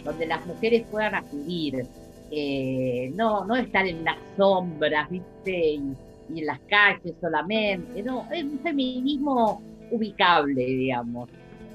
[0.05, 1.87] donde las mujeres puedan acudir,
[2.31, 5.75] eh, no, no estar en las sombras, ¿viste?
[5.75, 5.95] Y,
[6.37, 9.61] en las calles solamente, no, es un feminismo
[9.91, 11.29] ubicable, digamos.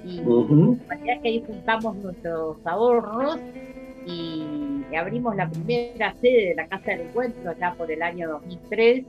[0.05, 3.39] Y la verdad es que ahí juntamos nuestros ahorros
[4.05, 9.03] y abrimos la primera sede de la Casa del Encuentro allá por el año 2003,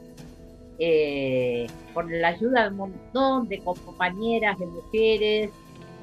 [0.79, 5.51] eh, con la ayuda de un montón de compañeras, de mujeres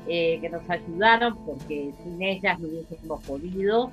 [0.08, 3.92] eh, que nos ayudaron, porque sin ellas no hubiésemos podido.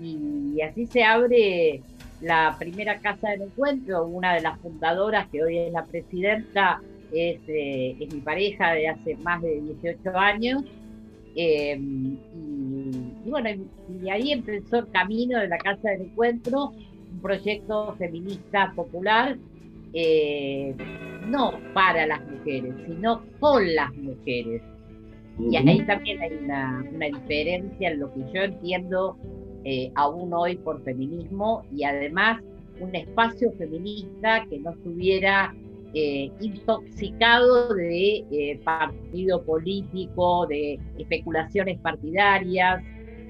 [0.00, 1.82] Y así se abre
[2.20, 6.80] la primera casa del encuentro, una de las fundadoras que hoy es la presidenta,
[7.12, 10.64] es, eh, es mi pareja de hace más de 18 años.
[11.34, 13.48] Eh, y, bueno,
[14.02, 16.72] y, ahí empezó el camino de la Casa del Encuentro,
[17.12, 19.36] un proyecto feminista popular,
[19.94, 20.74] eh,
[21.28, 24.62] no para las mujeres, sino con las mujeres.
[25.38, 29.16] Y ahí también hay una, una, diferencia en lo que yo entiendo
[29.94, 32.42] aún hoy por feminismo y además
[32.80, 35.54] un espacio feminista que no estuviera
[35.94, 42.82] eh, intoxicado de eh, partido político, de especulaciones partidarias.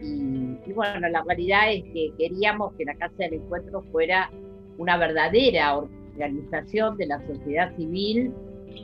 [0.03, 4.31] Y, bueno, la realidad es que queríamos que la Casa del Encuentro fuera
[4.79, 8.33] una verdadera organización de la sociedad civil.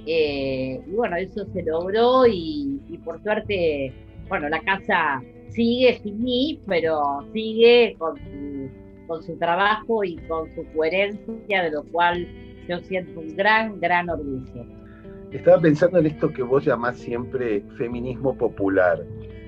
[0.07, 3.93] Eh, y bueno, eso se logró y, y por suerte,
[4.29, 8.71] bueno, la casa sigue sin mí, pero sigue con su
[9.09, 12.29] con su trabajo y con su coherencia, de lo cual
[12.69, 14.67] yo siento un gran, gran orgullo.
[15.33, 19.05] Estaba pensando en esto que vos llamás siempre feminismo popular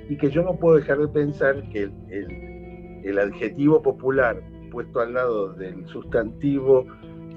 [0.09, 5.15] y que yo no puedo dejar de pensar que el, el, adjetivo popular puesto al
[5.15, 6.87] lado del sustantivo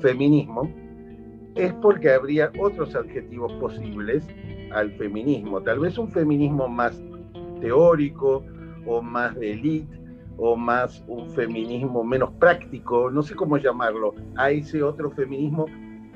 [0.02, 0.72] feminismo
[1.56, 4.28] es porque habría otros adjetivos posibles
[4.72, 7.02] al feminismo, tal vez un feminismo más
[7.62, 8.43] teórico
[8.86, 10.03] o más de élite
[10.38, 15.65] o más un feminismo menos práctico, no sé cómo llamarlo, a ese otro feminismo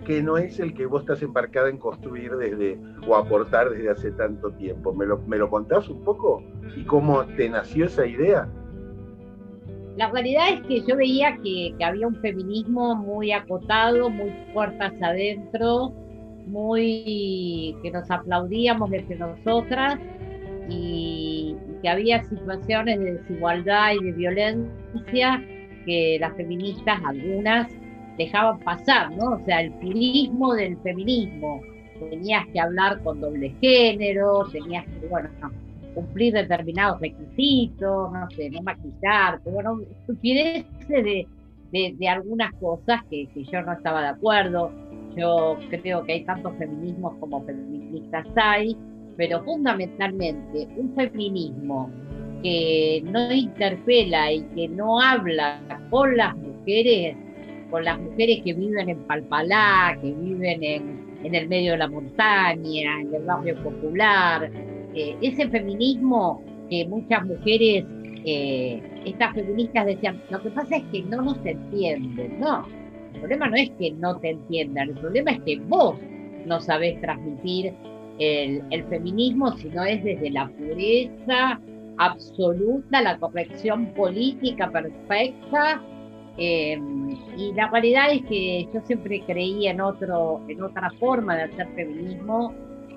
[0.05, 4.11] que no es el que vos estás embarcada en construir desde o aportar desde hace
[4.11, 4.93] tanto tiempo.
[4.93, 6.41] ¿Me lo, me lo contás un poco?
[6.75, 8.47] ¿Y cómo te nació esa idea?
[9.97, 14.93] La realidad es que yo veía que, que había un feminismo muy acotado, muy puertas
[15.01, 15.91] adentro,
[16.45, 19.99] muy que nos aplaudíamos desde nosotras
[20.69, 25.43] y, que había situaciones de desigualdad y de violencia
[25.85, 27.67] que las feministas, algunas,
[28.17, 29.35] dejaban pasar, ¿no?
[29.35, 31.61] O sea, el purismo del feminismo.
[32.09, 35.29] Tenías que hablar con doble género, tenías que, bueno,
[35.93, 41.27] cumplir determinados requisitos, no sé, no maquillarte, bueno, estupideces de,
[41.71, 44.71] de, de, algunas cosas que, que, yo no estaba de acuerdo.
[45.15, 48.77] Yo creo que hay tantos feminismos como feministas hay,
[49.17, 51.89] pero fundamentalmente un feminismo
[52.43, 57.15] que no interpela y que no habla con las mujeres,
[57.71, 63.01] con las mujeres que viven en Palpalá, que viven en, el medio de la montaña,
[63.01, 64.49] en el barrio popular,
[64.93, 67.83] eh, ese feminismo que muchas mujeres,
[68.23, 72.65] eh, estas feministas decían, lo que pasa es que no nos entienden, no,
[73.13, 75.95] el problema no es que no te entiendan, el problema es que vos
[76.45, 77.73] no sabés transmitir
[78.19, 81.59] el, feminismo, sino es desde la pureza
[81.97, 85.81] absoluta, la corrección política perfecta.
[86.37, 91.43] Em, y la realidad es que yo siempre creí en, otro, en otra forma de
[91.43, 92.53] hacer feminismo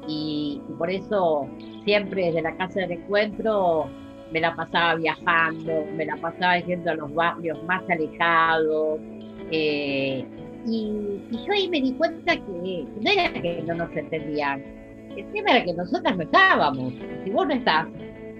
[0.06, 1.48] y, por eso
[1.84, 3.86] siempre desde la casa del encuentro
[4.32, 9.00] me la pasaba viajando, me la pasaba yendo a los barrios más alejados.
[9.50, 10.24] Eh,
[10.66, 14.62] y, yo ahí me di cuenta que no era que no nos entendían,
[15.16, 16.92] el tema era que nosotras no estábamos.
[17.24, 17.86] Si vos no estás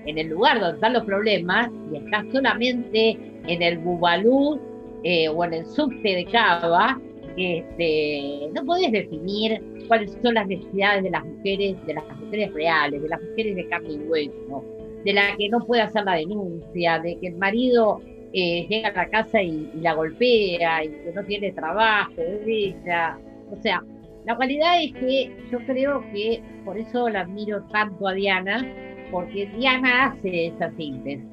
[0.06, 4.60] en el lugar donde están los problemas y estás solamente en el Bubalú
[5.02, 7.00] eh, o en el subte de Cava,
[7.36, 13.02] este, no podés definir cuáles son las necesidades de las mujeres, de las mujeres reales,
[13.02, 14.64] de las mujeres de carne y hueso,
[15.04, 18.00] de la que no puede hacer la denuncia, de que el marido
[18.32, 22.12] eh, llega a la casa y, y, la golpea y que no tiene trabajo,
[22.46, 23.18] ella.
[23.50, 23.82] O sea,
[24.24, 28.66] la realidad es que yo creo que por eso la admiro tanto a Diana,
[29.10, 31.26] porque Diana hace esa síntesis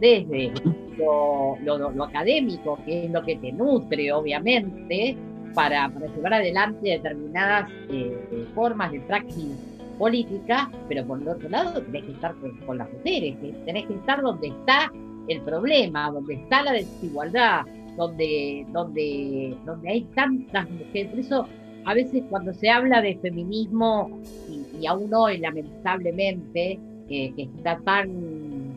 [0.00, 0.52] desde
[0.98, 5.16] lo, académico, que es lo que te nutre, obviamente,
[5.54, 12.04] para, llevar adelante determinadas eh, formas de praxis política, pero por el otro lado tenés
[12.04, 12.34] que estar
[12.66, 14.90] con, las mujeres, tenés que estar donde está
[15.28, 17.64] el problema, donde está la desigualdad,
[17.96, 21.10] donde, donde, donde hay tantas mujeres.
[21.10, 21.48] Por eso
[21.84, 24.20] a veces cuando se habla de feminismo,
[24.80, 26.78] y, aún hoy lamentablemente,
[27.08, 28.72] que está tan,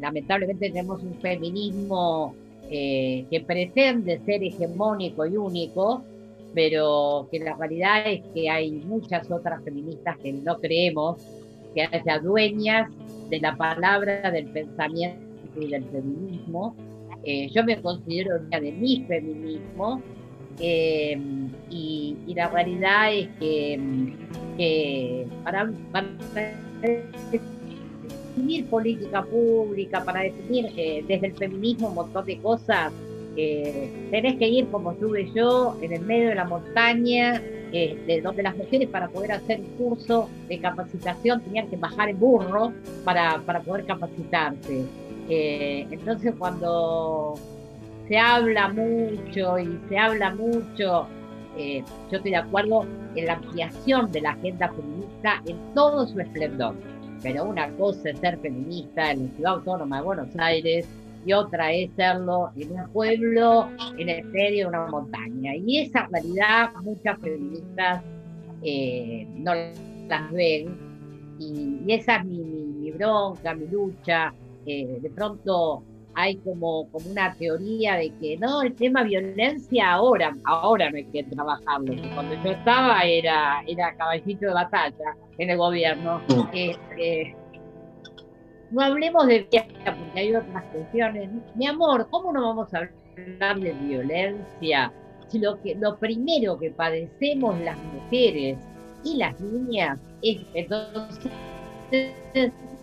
[0.00, 2.34] lamentablemente tenemos un feminismo
[2.70, 6.02] eh, que pretende ser hegemónico y único,
[6.54, 11.18] pero que la realidad es que hay muchas otras feministas que no creemos
[11.74, 12.90] que haya dueñas
[13.28, 15.20] de la palabra, del pensamiento
[15.60, 16.74] y del feminismo.
[17.24, 20.00] Eh, yo me considero una de mi feminismo,
[20.58, 21.18] eh,
[21.70, 25.70] y, la realidad es que, para,
[28.36, 32.92] definir política pública, para definir eh, desde el feminismo un montón de cosas,
[33.36, 37.40] eh, tenés que ir como estuve yo, en el medio de la montaña,
[37.72, 42.20] de donde las mujeres para poder hacer un curso de capacitación tenían que bajar en
[42.20, 42.72] burro
[43.04, 44.84] para, para poder capacitarse.
[45.28, 47.34] entonces cuando
[48.08, 51.06] se habla mucho y se habla mucho,
[51.56, 52.84] yo estoy de acuerdo
[53.14, 56.74] en la ampliación de la agenda feminista en todo su esplendor.
[57.22, 60.86] Pero una cosa es ser feminista en la ciudad autónoma de Buenos Aires
[61.24, 65.54] y otra es serlo en un pueblo, en el medio de una montaña.
[65.54, 68.02] Y esa realidad muchas feministas
[68.62, 70.76] eh, no las ven.
[71.38, 74.34] Y, esa es mi, bronca, mi lucha.
[74.66, 75.82] Eh, de pronto
[76.14, 81.04] hay como, como una teoría de que no, el tema violencia ahora, ahora no hay
[81.06, 81.94] que trabajarlo.
[82.14, 86.20] Cuando yo estaba era, era caballito de batalla en el gobierno.
[86.52, 87.36] Este,
[88.70, 91.30] no hablemos de violencia porque hay otras cuestiones.
[91.54, 92.78] Mi amor, ¿cómo no vamos a
[93.16, 94.92] hablar de violencia
[95.28, 98.58] si lo, que, lo primero que padecemos las mujeres
[99.04, 101.30] y las niñas es entonces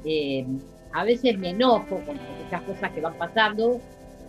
[0.06, 0.46] eh,
[0.94, 3.80] a veces me enojo con esas cosas que van pasando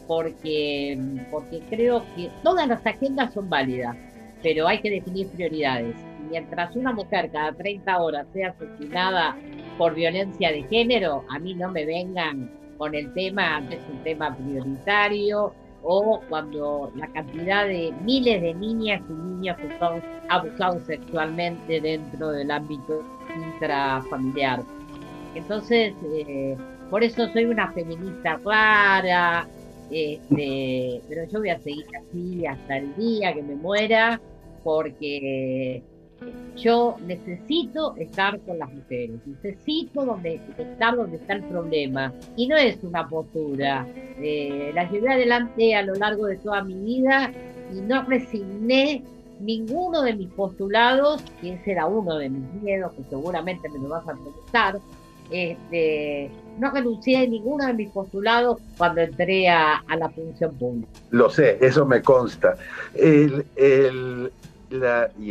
[0.07, 0.99] porque,
[1.31, 3.97] porque creo que todas las agendas son válidas,
[4.43, 5.95] pero hay que definir prioridades.
[6.31, 9.37] Mientras una mujer cada 30 horas sea asesinada
[9.79, 14.37] por violencia de género, a mí no me vengan con el tema, es un tema
[14.37, 21.81] prioritario, o cuando la cantidad de miles de niñas y niños que son abusados sexualmente
[21.81, 23.03] dentro del ámbito
[23.35, 24.63] intrafamiliar.
[25.35, 26.57] Entonces, eh,
[26.91, 29.49] por eso soy una feminista clara,
[29.91, 34.21] este, pero yo voy a seguir así hasta el día que me muera,
[34.65, 35.83] porque
[36.57, 42.13] yo necesito estar con las mujeres, necesito donde, estar donde está el problema.
[42.37, 43.87] Y no es una postura.
[44.19, 47.33] Eh, la llevé adelante a lo largo de toda mi vida
[47.73, 49.03] y no resigné
[49.41, 53.89] ninguno de mis postulados, que ese era uno de mis miedos, que seguramente me lo
[53.89, 54.79] vas a preguntar,
[55.33, 60.89] este, no renuncié a ninguno de mis postulados cuando entré a, la función pública.
[61.11, 62.57] Lo sé, eso me consta.
[62.95, 63.43] y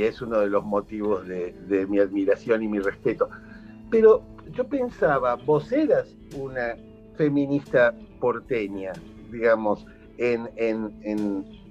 [0.01, 3.29] es uno de los motivos de, mi admiración y mi respeto.
[3.89, 4.23] Pero
[4.53, 6.75] yo pensaba, vos eras una
[7.15, 8.93] feminista porteña,
[9.31, 9.85] digamos,
[10.17, 10.49] en,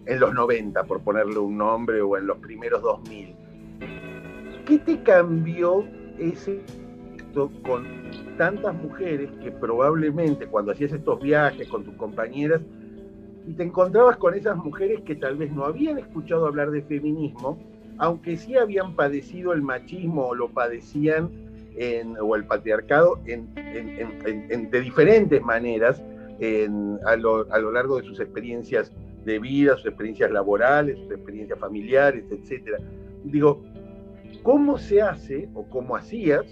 [0.06, 3.34] en los 90, por ponerle un nombre, o en los primeros 2000.
[4.66, 5.84] ¿Qué te cambió
[6.18, 6.60] ese
[7.32, 7.86] con
[8.36, 12.60] tantas mujeres que probablemente cuando hacías estos viajes con tus compañeras
[13.46, 17.58] y te encontrabas con esas mujeres que tal vez no habían escuchado hablar de feminismo,
[17.98, 21.30] aunque sí habían padecido el machismo o lo padecían
[22.20, 26.02] o el patriarcado de diferentes maneras
[27.06, 28.92] a, lo, largo de sus experiencias
[29.24, 32.80] de vida, sus experiencias laborales, sus experiencias familiares, etc.
[33.24, 33.62] Digo,
[34.42, 36.44] ¿cómo se hace o cómo hacías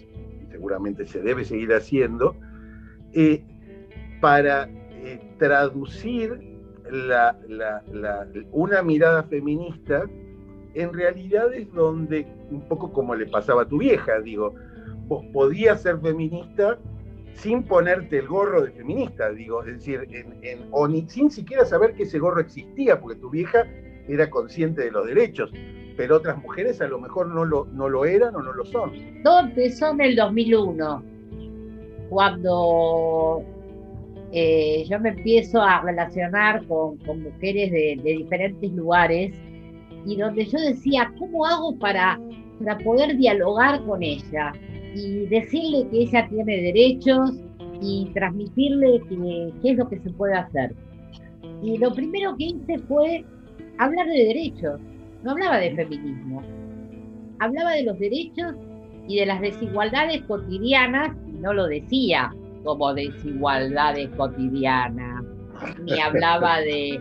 [0.59, 2.35] seguramente se debe seguir haciendo,
[3.13, 3.45] eh,
[4.21, 6.59] para eh, traducir
[8.51, 10.05] una mirada feminista
[10.75, 14.55] en realidades donde, un poco como le pasaba a tu vieja, digo,
[15.07, 16.79] vos podías ser feminista
[17.35, 20.09] sin ponerte el gorro de feminista, digo, es decir,
[20.73, 23.65] o ni, sin siquiera saber que ese gorro existía, porque tu vieja
[24.09, 25.53] era consciente de los derechos
[25.99, 28.93] pero otras mujeres a lo mejor no lo, no lo eran o no lo son.
[28.95, 31.03] Empezó en el 2001,
[32.09, 33.43] cuando
[34.31, 39.35] eh, yo me empiezo a relacionar con, mujeres de, diferentes lugares
[40.07, 42.21] y donde yo decía, ¿cómo hago para,
[42.61, 44.53] para poder dialogar con ella
[44.95, 47.33] y decirle que ella tiene derechos
[47.83, 49.03] y transmitirle
[49.63, 50.77] qué es lo que se puede hacer?
[51.61, 53.25] Y lo primero que hice fue
[53.79, 54.81] hablar de derechos
[55.23, 56.43] no hablaba de feminismo,
[57.39, 58.55] hablaba de los derechos
[59.07, 65.25] y de las desigualdades cotidianas, y no lo decía como desigualdades cotidianas,
[65.83, 67.01] ni hablaba de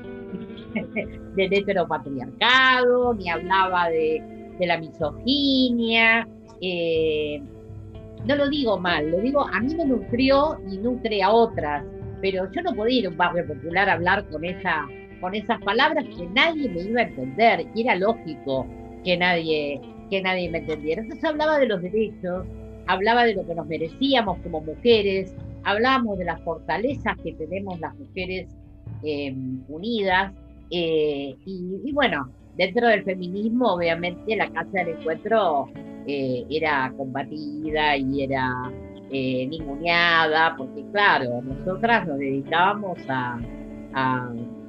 [1.35, 4.23] del heteropatriarcado, ni hablaba de,
[4.59, 6.27] la misoginia.
[6.61, 7.41] Eh,
[8.25, 11.85] no lo digo mal, lo digo, a mí me nutrió y nutre a otras,
[12.21, 14.87] pero yo no podía ir a un barrio popular a hablar con esa
[15.19, 18.65] con esas palabras que nadie me iba a entender y era lógico
[19.03, 21.01] que nadie, que nadie me entendiera.
[21.01, 22.45] Entonces hablaba de los derechos,
[22.87, 27.93] hablaba de lo que nos merecíamos como mujeres, hablábamos de las fortalezas que tenemos las
[27.97, 28.47] mujeres
[29.03, 29.33] eh,
[29.67, 30.33] unidas
[30.71, 35.69] eh, y, bueno, dentro del feminismo obviamente la Casa del Encuentro
[36.07, 38.51] eh, era combatida y era
[39.09, 43.39] ninguneada porque claro, nosotras nos dedicábamos a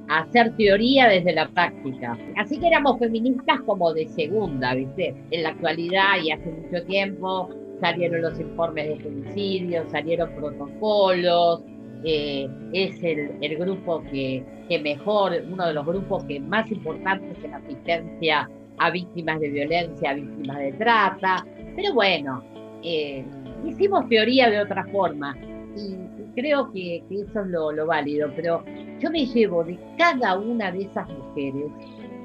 [0.08, 2.18] hacer teoría desde la práctica.
[2.36, 5.14] Así que éramos feministas como de segunda, ¿viste?
[5.30, 7.50] En la actualidad y hace mucho tiempo
[7.80, 11.62] salieron los informes de femicidios, salieron protocolos,
[12.04, 17.36] eh, es el, el grupo que, que, mejor, uno de los grupos que más importantes
[17.44, 18.48] en asistencia
[18.78, 22.42] a víctimas de violencia, a víctimas de trata, pero bueno,
[22.82, 23.24] eh,
[23.66, 25.36] hicimos teoría de otra forma
[25.76, 25.96] y
[26.38, 28.64] creo que, eso es lo, válido, pero
[29.00, 31.70] yo me llevo de cada una de esas mujeres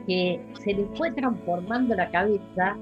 [0.08, 2.78] que se les fue transformando la cabeza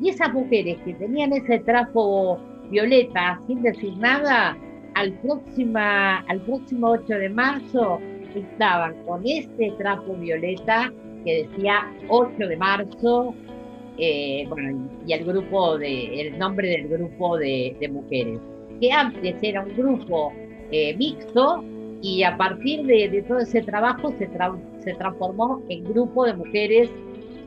[0.00, 2.38] y esas mujeres que tenían ese trapo
[2.70, 4.56] violeta sin decir nada,
[4.94, 8.00] al, próxima, al próximo 8 de marzo
[8.34, 10.92] estaban con este trapo violeta
[11.24, 13.34] que decía 8 de marzo,
[13.96, 14.48] eh,
[15.06, 18.40] y el grupo de, el nombre del grupo de, mujeres,
[18.80, 20.32] que antes era un grupo
[20.70, 21.64] eh, mixto
[22.02, 24.28] y a partir de, todo ese trabajo se,
[24.80, 26.90] se transformó en grupo de mujeres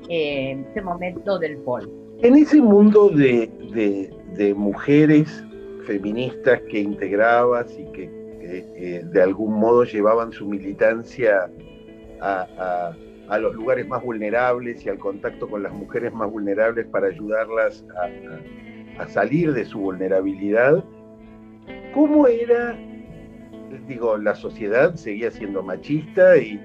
[0.09, 1.89] eh, en ese momento del POL.
[2.23, 3.49] En ese mundo de,
[4.35, 5.43] de mujeres
[5.87, 8.09] feministas que integrabas y que,
[8.41, 11.49] eh, de algún modo llevaban su militancia
[12.21, 12.93] a,
[13.39, 17.83] los lugares más vulnerables y al contacto con las mujeres más vulnerables para ayudarlas
[18.99, 20.83] a, salir de su vulnerabilidad.
[21.93, 22.75] ¿Cómo era,
[23.87, 26.59] digo, la sociedad seguía siendo machista y,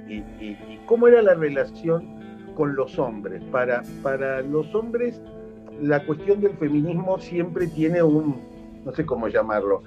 [0.87, 2.21] cómo era la relación
[2.55, 3.43] con los hombres?
[3.51, 5.21] Para, para los hombres
[5.81, 8.41] la cuestión del feminismo siempre tiene un,
[8.85, 9.83] no sé cómo llamarlo,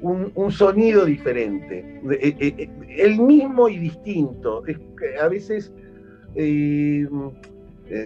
[0.00, 4.62] un, sonido diferente, eh, eh, eh, el mismo y distinto.
[5.20, 5.72] A veces,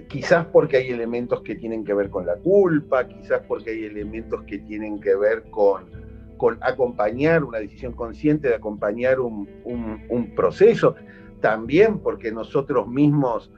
[0.08, 4.42] quizás porque hay elementos que tienen que ver con la culpa, quizás porque hay elementos
[4.44, 5.86] que tienen que ver con,
[6.38, 10.94] con acompañar una decisión consciente de acompañar un, un proceso,
[11.40, 13.52] también porque nosotros mismos,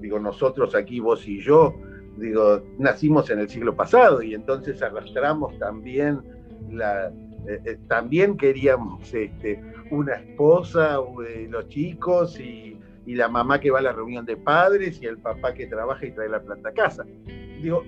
[0.00, 1.74] digo nosotros aquí, vos y yo,
[2.18, 6.20] digo, nacimos en el siglo pasado y entonces arrastramos también
[6.70, 7.12] la,
[7.46, 9.60] eh, eh, también queríamos este,
[9.90, 14.98] una esposa, eh, los chicos y, la mamá que va a la reunión de padres
[15.02, 17.04] y el papá que trabaja y trae la planta a casa.
[17.60, 17.84] Digo,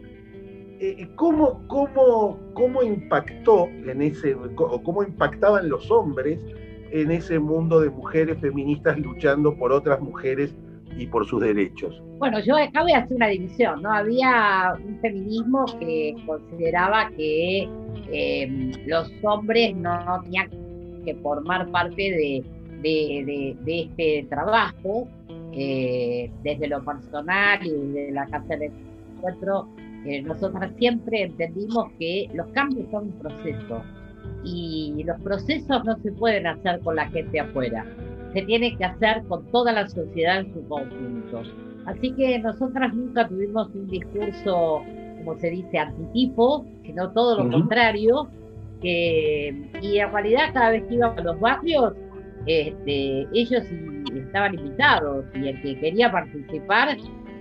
[1.15, 6.41] ¿cómo, cómo, cómo impactó en ese, o cómo impactaban los hombres
[6.91, 10.55] en ese mundo de mujeres feministas luchando por otras mujeres
[10.97, 12.03] y por sus derechos?
[12.19, 13.93] Bueno, yo acá voy a hacer una división, ¿no?
[13.93, 17.69] Había un feminismo que consideraba que
[18.11, 20.49] eh, los hombres no tenían
[21.05, 22.45] que formar parte de,
[22.83, 25.09] de, este trabajo,
[25.53, 28.71] eh, desde lo personal y desde la casa de
[29.17, 29.69] encuentro.
[30.07, 33.83] Eh, nosotras siempre entendimos que los cambios son un proceso
[34.45, 37.85] y los procesos no se pueden hacer con la gente afuera
[38.37, 41.43] se tiene que hacer con toda la sociedad en su conjunto.
[41.87, 44.83] Así que nosotras nunca tuvimos un discurso,
[45.19, 48.29] como se dice, antitipo, sino todo lo contrario.
[48.83, 51.95] Que, y en realidad cada vez que íbamos a los barrios,
[52.45, 53.63] este, ellos
[54.15, 56.95] estaban invitados y el que quería participar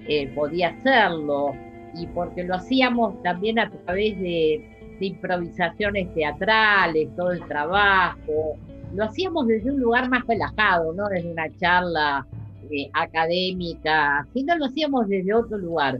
[0.08, 1.54] eh, podía hacerlo.
[1.98, 8.58] Y porque lo hacíamos también a través de, improvisaciones teatrales, todo el trabajo,
[8.94, 12.26] lo hacíamos desde un lugar más relajado, no desde una charla
[12.72, 16.00] eh, académica, sino lo hacíamos desde otro lugar,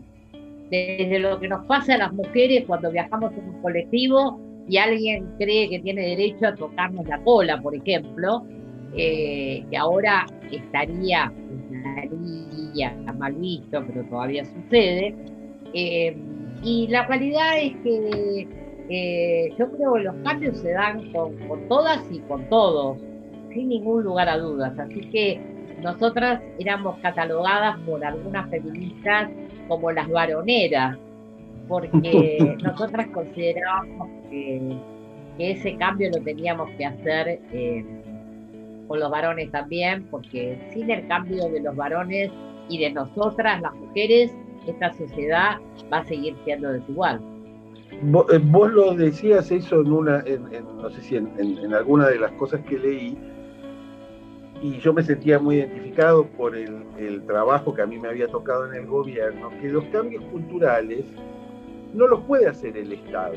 [0.72, 5.28] desde lo que nos pasa a las mujeres cuando viajamos en un colectivo y alguien
[5.38, 8.46] cree que tiene derecho a tocarnos la cola, por ejemplo,
[8.96, 11.32] eh, que ahora estaría,
[11.72, 15.14] estaría mal visto, pero todavía sucede.
[15.78, 16.16] Eh,
[16.64, 18.48] y la realidad es que
[18.90, 21.36] eh, yo creo que los cambios se dan con,
[21.68, 22.98] todas y con todos,
[23.54, 24.78] sin ningún lugar a dudas.
[24.80, 25.40] Así que
[25.82, 29.30] nosotras éramos catalogadas por algunas feministas
[29.68, 30.98] como las varoneras,
[31.68, 34.78] porque nosotras considerábamos que,
[35.38, 37.86] ese cambio lo teníamos que hacer eh,
[38.88, 42.32] con los varones también, porque sin el cambio de los varones
[42.70, 44.32] y de nosotras, las mujeres,
[44.72, 45.58] esta sociedad
[45.92, 47.22] va a seguir siendo desigual.
[47.92, 50.24] Eh, vos, lo decías eso en una,
[50.82, 53.18] no sé si en, alguna de las cosas que leí,
[54.62, 56.74] y yo me sentía muy identificado por el,
[57.28, 61.06] trabajo que a mí me había tocado en el gobierno, que los cambios culturales
[61.94, 63.36] no los puede hacer el Estado.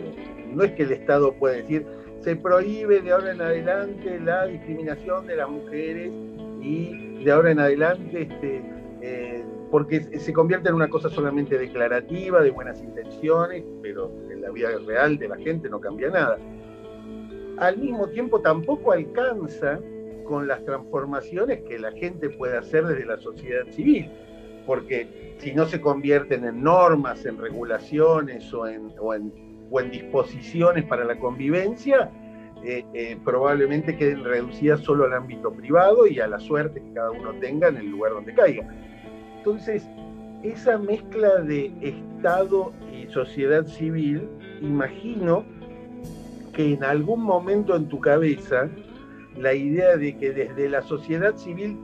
[0.52, 1.86] No es que el Estado pueda decir,
[2.20, 6.10] se prohíbe de ahora en adelante la discriminación de las mujeres
[6.60, 8.62] y de ahora en adelante este,
[9.70, 14.70] porque se convierte en una cosa solamente declarativa, de buenas intenciones, pero en la vida
[14.86, 16.38] real de la gente no cambia nada.
[17.58, 19.80] Al mismo tiempo tampoco alcanza
[20.24, 24.10] con las transformaciones que la gente puede hacer desde la sociedad civil,
[24.66, 31.04] porque si no se convierten en normas, en regulaciones o en, o en, disposiciones para
[31.04, 32.10] la convivencia,
[32.64, 37.10] eh, eh, probablemente queden reducidas solo al ámbito privado y a la suerte que cada
[37.10, 38.66] uno tenga en el lugar donde caiga.
[39.38, 39.86] Entonces,
[40.42, 44.28] esa mezcla de Estado y sociedad civil,
[44.60, 45.44] imagino
[46.52, 48.68] que en algún momento en tu cabeza
[49.36, 51.78] la idea de que desde la sociedad civil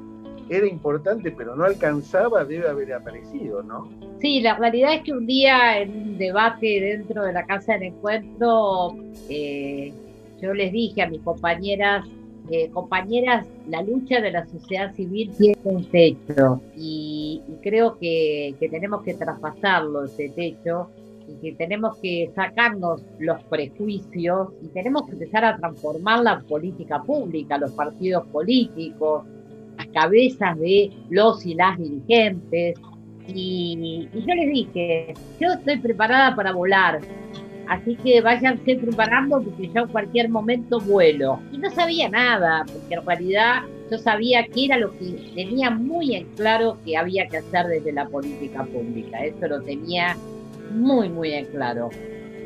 [0.49, 3.89] era importante pero no alcanzaba debe haber aparecido, ¿no?
[4.21, 7.85] Sí, la realidad es que un día en un debate dentro de la Casa del
[7.85, 8.97] Encuentro,
[9.29, 9.93] eh,
[10.41, 12.07] yo les dije a mis compañeras,
[12.51, 18.69] eh, compañeras, la lucha de la sociedad civil tiene un techo y, creo que, que,
[18.69, 20.91] tenemos que traspasarlo, ese techo,
[21.29, 27.03] y que tenemos que sacarnos los prejuicios y tenemos que empezar a transformar la política
[27.03, 29.25] pública, los partidos políticos,
[29.77, 32.79] las cabezas de los y las dirigentes.
[33.27, 37.01] Y, yo les dije, yo estoy preparada para volar,
[37.69, 41.41] así que váyanse preparando porque yo en cualquier momento vuelo.
[41.53, 46.15] Y no sabía nada, porque en realidad yo sabía que era lo que tenía muy
[46.15, 49.25] en claro que había que hacer desde la política pública.
[49.25, 50.17] Eso lo tenía
[50.73, 51.91] muy, muy en claro.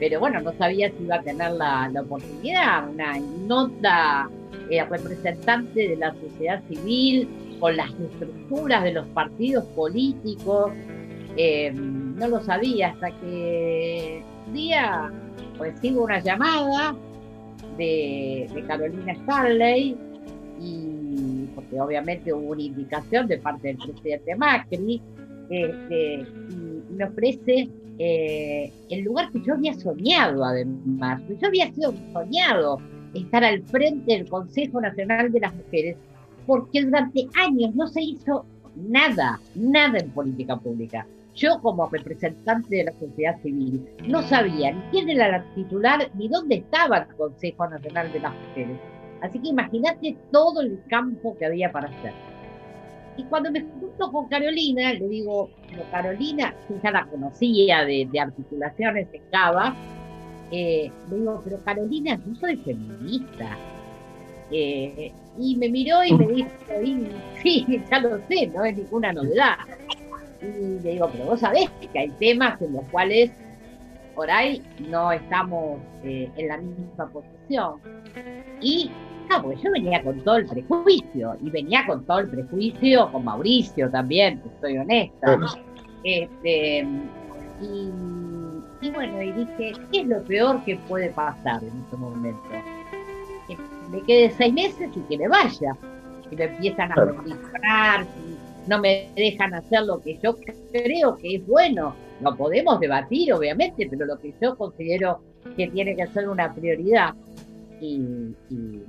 [0.01, 4.29] Pero bueno, no sabía si iba a tener la, oportunidad, una nota
[4.71, 10.73] eh, representante de la sociedad civil, con las estructuras de los partidos políticos.
[11.37, 15.11] Eh, no lo sabía hasta que un día
[15.59, 16.95] recibo una llamada
[17.77, 19.97] de, Carolina Stanley
[20.61, 25.01] y porque obviamente hubo una indicación de parte del presidente Macri
[25.51, 27.69] este, y me ofrece
[27.99, 31.23] eh, el lugar que yo había soñado además.
[31.41, 32.79] Yo había sido soñado
[33.15, 35.97] estar al frente del Consejo Nacional de las Mujeres,
[36.47, 38.45] porque durante años no se hizo
[38.77, 41.07] nada, nada en política pública.
[41.39, 46.27] Yo como representante de la sociedad civil no sabía ni quién era la titular ni
[46.27, 48.77] dónde estaba el Consejo Nacional de las Mujeres.
[49.23, 52.13] Así que imagínate todo el campo que había para hacer.
[53.17, 55.51] Y cuando me junto con Carolina, le digo,
[55.93, 59.77] Carolina, que ya la conocía de, articulaciones en Cava,
[60.51, 63.57] eh, le digo, pero Carolina, yo soy feminista.
[64.51, 66.51] Eh, y me miró y me dijo,
[67.45, 69.57] sí, ya lo sé, no es ninguna novedad.
[70.41, 73.31] Y le digo, pero vos sabés que hay temas en los cuales
[74.15, 77.81] por ahí no estamos eh, en la misma posición.
[78.61, 78.91] Y
[79.31, 83.25] Ah, porque yo venía con todo el prejuicio, y venía con todo el prejuicio con
[83.25, 85.39] Mauricio también, estoy honesta.
[86.03, 86.87] Este,
[87.61, 92.41] y, bueno, y dije, ¿qué es lo peor que puede pasar en este momento?
[93.47, 93.59] Que
[93.91, 95.77] me quede seis meses y que me vaya.
[96.31, 98.07] Que me empiezan a condicionar,
[98.69, 100.37] no me dejan hacer lo que yo
[100.71, 101.95] creo que es bueno.
[102.21, 105.21] No podemos debatir, obviamente, pero lo que yo considero
[105.57, 107.15] que tiene que ser una prioridad
[107.81, 108.35] y,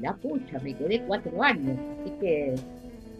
[0.02, 1.78] la pucha, me quedé cuatro años.
[2.02, 2.56] Así que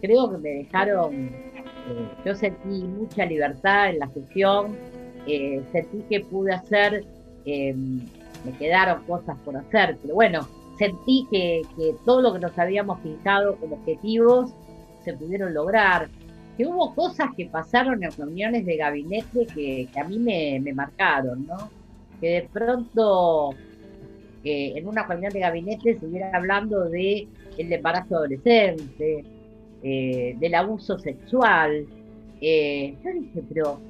[0.00, 4.76] creo que me dejaron, eh, yo sentí mucha libertad en la gestión,
[5.26, 7.04] eh, sentí que pude hacer,
[7.44, 10.46] eh, me quedaron cosas por hacer, pero bueno,
[10.78, 11.62] sentí que,
[12.04, 14.52] todo lo que nos habíamos fijado como objetivos
[15.04, 16.08] se pudieron lograr,
[16.56, 21.70] que hubo cosas que pasaron en reuniones de gabinete que, a mí me, marcaron, ¿no?
[22.20, 23.54] Que de pronto
[24.42, 27.28] en una reunión de gabinete se hubiera hablando de
[27.58, 29.24] el embarazo adolescente,
[29.82, 31.86] eh, del abuso sexual.
[32.40, 33.80] Eh, yo dije, pero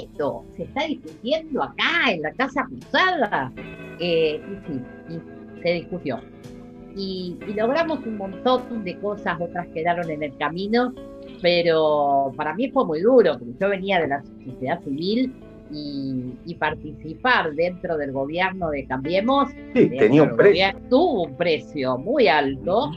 [0.00, 3.52] esto se está discutiendo acá en la Casa Cruzada.
[4.00, 6.20] Eh, y sí, y se discutió.
[6.96, 10.92] Y, y, logramos un montón de cosas, otras quedaron en el camino,
[11.40, 15.32] pero para mí fue muy duro, porque yo venía de la sociedad civil
[15.70, 20.66] y, participar dentro del gobierno de Cambiemos, tenía un precio.
[20.88, 22.90] tuvo un precio muy alto,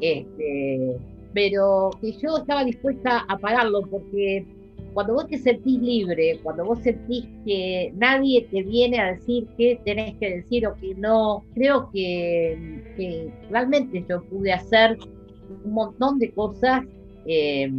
[0.00, 0.96] este,
[1.32, 4.46] pero que yo estaba dispuesta a pagarlo porque
[4.92, 9.80] cuando vos te sentís libre, cuando vos sentís que nadie te viene a decir qué
[9.84, 14.98] tenés que decir o que no, creo que, realmente yo pude hacer
[15.64, 16.84] un montón de cosas
[17.26, 17.70] eh,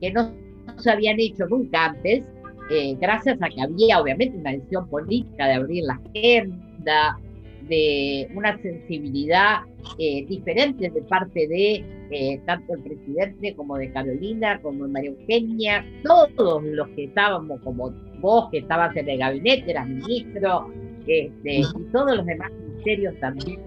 [0.00, 0.32] que no
[0.78, 2.24] se habían hecho nunca antes
[2.68, 7.16] eh, gracias a que había obviamente una decisión política de abrir la agenda,
[7.68, 9.60] de una sensibilidad
[9.98, 15.10] eh, diferente de parte de eh, tanto el presidente como de Carolina, como de María
[15.10, 20.68] Eugenia, todos los que estábamos, como vos que estabas en el gabinete, eras ministro,
[21.06, 23.60] este, y todos los demás ministerios también.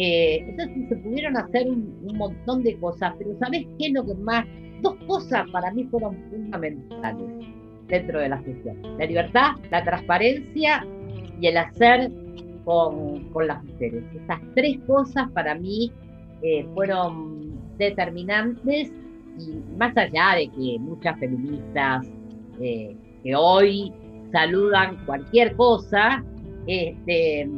[0.00, 4.14] Eh, entonces se pudieron hacer un, montón de cosas, pero ¿sabes qué es lo que
[4.14, 4.46] más?
[4.80, 7.28] Dos cosas para mí fueron fundamentales
[7.88, 8.80] dentro de la gestión.
[8.96, 10.86] La libertad, la transparencia
[11.40, 12.12] y el hacer
[12.64, 14.04] con, las mujeres.
[14.14, 15.90] Esas tres cosas para mí
[16.42, 18.92] eh, fueron determinantes
[19.38, 22.06] y más allá de que muchas feministas
[22.60, 23.92] eh, que hoy
[24.30, 26.22] saludan cualquier cosa,
[26.66, 27.48] este,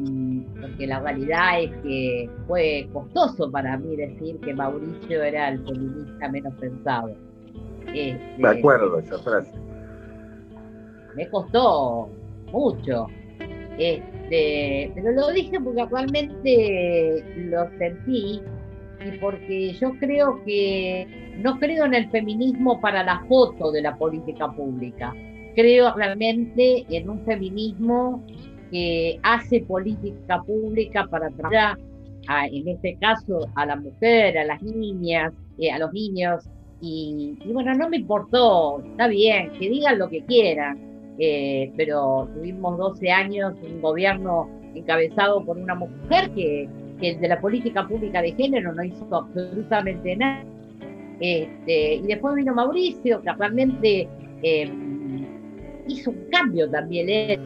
[0.60, 6.28] porque la realidad es que fue costoso para mí decir que Mauricio era el feminista
[6.28, 7.14] menos pensado.
[7.86, 9.58] Este, Me acuerdo esa frase.
[11.16, 12.08] Me costó
[12.52, 13.06] mucho.
[13.78, 18.42] Este, pero lo dije porque actualmente lo sentí
[19.04, 21.06] y porque yo creo que
[21.38, 25.14] no creo en el feminismo para la foto de la política pública.
[25.54, 28.24] Creo realmente en un feminismo
[28.70, 31.78] que hace política pública para tratar,
[32.52, 36.44] en este caso, a la mujer, a las niñas, eh, a los niños.
[36.80, 40.78] Y, bueno, no me importó, está bien, que digan lo que quieran,
[41.18, 46.68] eh, pero tuvimos 12 años un gobierno encabezado por una mujer que
[47.00, 50.44] que de la política pública de género no hizo absolutamente nada.
[51.20, 54.08] Este, y después vino Mauricio, que realmente
[54.42, 55.26] em,
[55.86, 57.40] hizo un cambio también él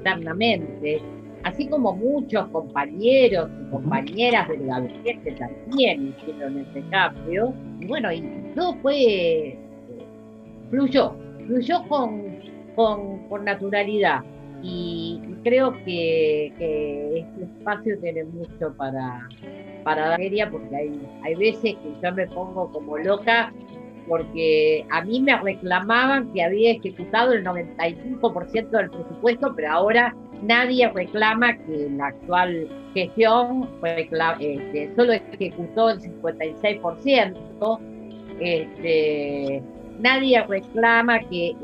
[0.00, 1.02] internamente,
[1.44, 7.54] así como muchos compañeros y compañeras del gabinete también hicieron ese cambio.
[7.80, 8.22] Y bueno, y
[8.54, 9.58] todo fue,
[10.70, 11.14] fluyó,
[11.46, 12.40] fluyó con,
[12.74, 14.22] con, con naturalidad.
[14.62, 19.26] Y, creo que, este espacio tiene mucho para,
[19.84, 20.20] para dar
[20.50, 23.52] porque hay, hay veces que yo me pongo como loca
[24.08, 30.88] porque a mí me reclamaban que había ejecutado el 95% del presupuesto, pero ahora nadie
[30.88, 33.68] reclama que la actual gestión
[34.40, 37.78] este, solo ejecutó el 56%.
[38.40, 39.62] Este,
[39.98, 41.54] nadie reclama que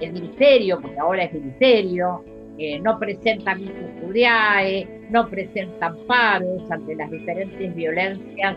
[0.00, 2.24] el, ministerio, porque ahora es ministerio,
[2.58, 8.56] eh, no presenta misericordiae, no presenta amparos ante las diferentes violencias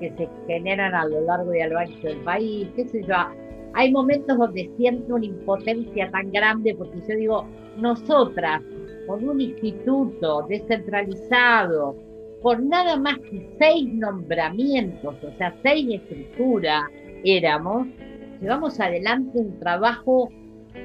[0.00, 3.14] que se generan a lo largo y a lo ancho del país, qué sé yo.
[3.74, 7.46] Hay momentos donde siento una impotencia tan grande porque yo digo,
[7.76, 8.62] nosotras,
[9.06, 11.96] con un instituto descentralizado,
[12.42, 16.84] con nada más que seis nombramientos, o sea, seis estructuras,
[17.24, 17.86] éramos,
[18.40, 20.30] llevamos adelante un trabajo,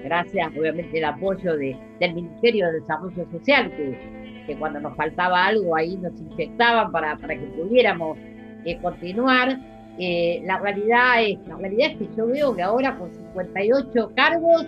[0.03, 5.45] gracias obviamente al apoyo de, del Ministerio de Desarrollo Social, que, que, cuando nos faltaba
[5.45, 8.17] algo ahí nos inyectaban para, para que pudiéramos
[8.65, 9.59] eh, continuar.
[9.97, 14.65] Eh, la realidad es, la realidad es que yo veo que ahora con 58 cargos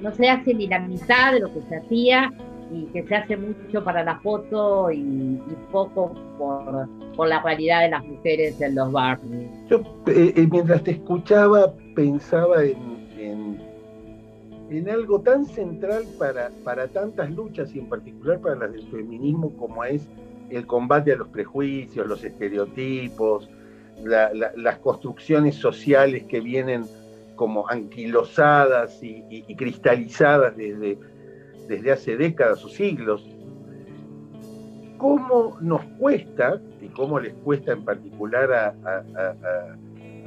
[0.00, 2.32] no se hace ni la mitad de lo que se hacía
[2.72, 5.40] y que se hace mucho para la foto y,
[5.72, 9.50] poco por, por, la realidad de las mujeres en los barrios.
[9.68, 13.58] Yo eh, mientras te escuchaba pensaba en,
[14.70, 19.50] en, algo tan central para, para tantas luchas y en particular para las del feminismo
[19.56, 20.06] como es
[20.50, 23.48] el combate a los prejuicios, los estereotipos,
[24.04, 26.84] las construcciones sociales que vienen
[27.36, 30.98] como anquilosadas y cristalizadas desde
[31.68, 33.24] desde hace décadas o siglos,
[34.96, 38.74] cómo nos cuesta, y cómo les cuesta en particular a,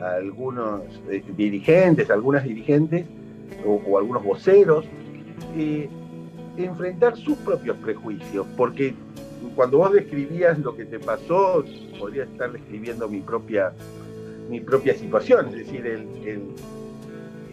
[0.01, 3.05] algunos eh, dirigentes, algunas dirigentes
[3.65, 4.85] o, algunos voceros,
[5.55, 5.89] eh,
[6.57, 8.95] enfrentar sus propios prejuicios, porque
[9.55, 11.63] cuando vos describías lo que te pasó,
[11.99, 13.73] podría estar describiendo mi propia,
[14.49, 16.39] mi propia situación, es decir, eh,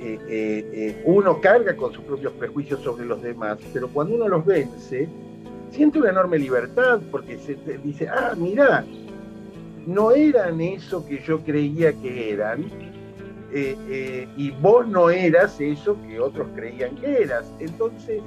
[0.01, 4.45] eh, eh, uno carga con sus propios prejuicios sobre los demás, pero cuando uno los
[4.45, 5.09] vence,
[5.71, 8.85] siente una enorme libertad porque se dice, ah, mira,
[9.87, 12.67] no eran eso que yo creía que eran,
[13.51, 17.51] y vos no eras eso que otros creían que eras.
[17.59, 18.23] Entonces,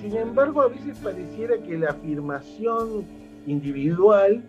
[0.00, 3.04] sin embargo, a veces pareciera que la afirmación
[3.46, 4.42] individual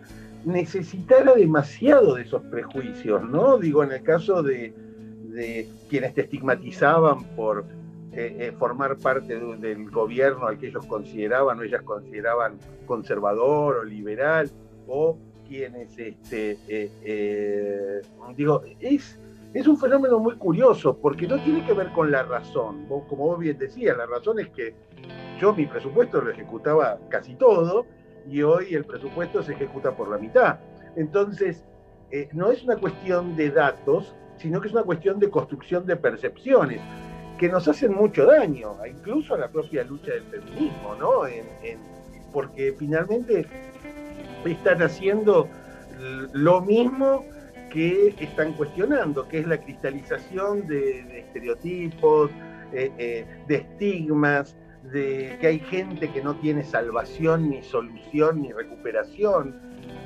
[0.44, 3.58] necesitara demasiado de esos prejuicios, ¿no?
[3.58, 4.74] Digo, en el caso de,
[5.88, 7.64] quienes te estigmatizaban por
[8.12, 13.84] eh, eh, formar parte del gobierno al que ellos consideraban o ellas consideraban conservador o
[13.84, 14.50] liberal,
[14.88, 18.00] o quienes, este, eh,
[18.36, 19.18] digo, es,
[19.52, 22.86] es un fenómeno muy curioso porque no tiene que ver con la razón.
[22.86, 24.74] como vos bien decías, la razón es que
[25.40, 27.86] yo mi presupuesto lo ejecutaba casi todo
[28.28, 30.60] y hoy el presupuesto se ejecuta por la mitad.
[30.96, 31.64] Entonces,
[32.32, 36.80] no es una cuestión de datos, sino que es una cuestión de construcción de percepciones
[37.38, 41.22] que nos hacen mucho daño, incluso a la propia lucha del feminismo, ¿no?
[42.32, 43.46] porque finalmente
[44.44, 45.48] están haciendo
[46.32, 47.24] lo mismo
[47.70, 52.30] que están cuestionando, que es la cristalización de, estereotipos,
[52.72, 54.56] eh, eh, de estigmas,
[54.92, 59.60] de que hay gente que no tiene salvación, ni solución, ni recuperación,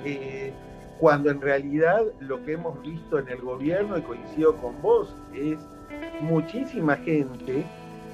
[0.04, 0.52] eh,
[1.00, 5.58] cuando en realidad lo que hemos visto en el gobierno, y coincido con vos, es
[6.20, 7.64] muchísima gente,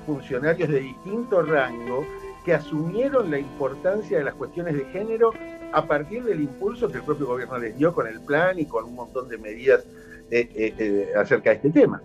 [0.07, 2.05] funcionarios de distinto rango,
[2.44, 5.32] que asumieron la importancia de las cuestiones de género
[5.73, 8.85] a partir del impulso que el propio gobierno les dio con el plan y con
[8.85, 9.85] un montón de medidas
[10.31, 12.01] eh, eh, eh, acerca de este tema.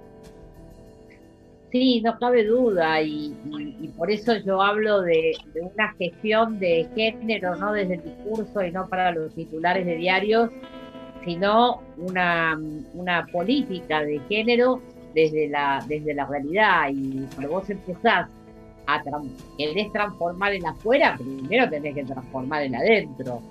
[1.72, 3.36] Sí, no cabe duda, y,
[3.97, 8.88] por eso yo hablo de, una gestión de género, no desde el discurso y no
[8.88, 10.51] para los titulares de diarios,
[11.26, 12.57] sino una,
[12.93, 14.82] una política de género
[15.13, 16.89] desde la, desde la realidad.
[16.93, 18.30] Y cuando vos empezás
[18.88, 19.03] a
[19.57, 23.41] querés transformar en afuera, primero tenés que transformar en adentro.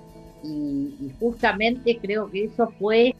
[0.45, 3.15] Y, justamente creo que eso fue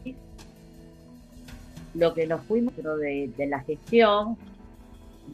[1.94, 4.36] lo que nos fuimos de, de la gestión,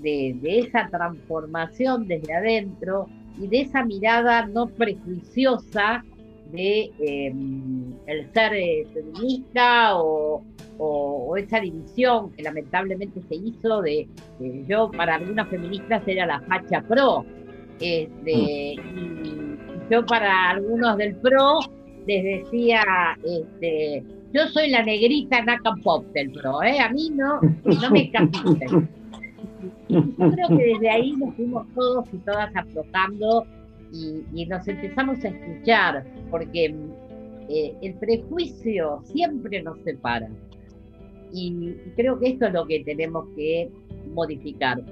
[0.01, 6.05] de, de, esa transformación desde adentro y de esa mirada no prejuiciosa
[6.53, 10.45] de em, el ser eh, feminista o,
[11.37, 14.09] esa división que lamentablemente se hizo de,
[14.69, 17.25] yo para algunas feministas era la facha pro
[17.81, 19.57] este, y,
[19.89, 21.61] yo para algunos del pro
[22.07, 22.83] les decía
[23.25, 28.89] este, yo soy la negrita Naka Pop del pro, a mí no, no me capiten.
[29.89, 33.47] Yo creo que desde ahí nos fuimos todos y todas aflojando
[33.93, 36.75] y, nos empezamos a escuchar, porque
[37.49, 40.31] eh, el prejuicio siempre nos separa.
[41.33, 43.71] Y, creo que esto es lo que tenemos que
[44.15, 44.83] modificar.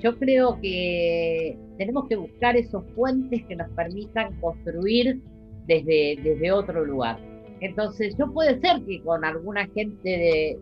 [0.00, 5.20] Yo creo que tenemos que buscar esos puentes que nos permitan construir
[5.66, 7.18] desde, desde otro lugar.
[7.60, 10.08] Entonces, yo puede ser que con alguna gente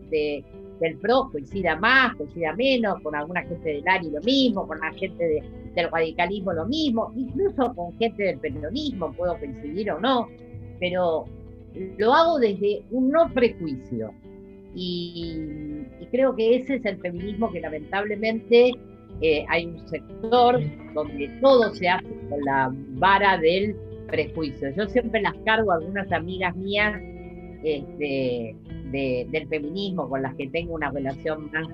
[0.09, 0.43] de,
[0.79, 4.91] del PRO coincida más, coincida menos, con alguna gente del ARI lo mismo, con la
[4.93, 5.43] gente
[5.75, 10.27] del radicalismo lo mismo, incluso con gente del peronismo puedo coincidir o no,
[10.79, 11.25] pero
[11.97, 14.13] lo hago desde un no prejuicio.
[14.75, 18.71] Y, creo que ese es el feminismo que lamentablemente
[19.21, 20.59] eh, hay un sector
[20.93, 23.75] donde todo se hace con la vara del
[24.07, 24.69] prejuicio.
[24.75, 27.01] Yo siempre las cargo a algunas amigas mías
[27.63, 28.55] este,
[28.91, 31.67] del feminismo con las que tengo una relación más,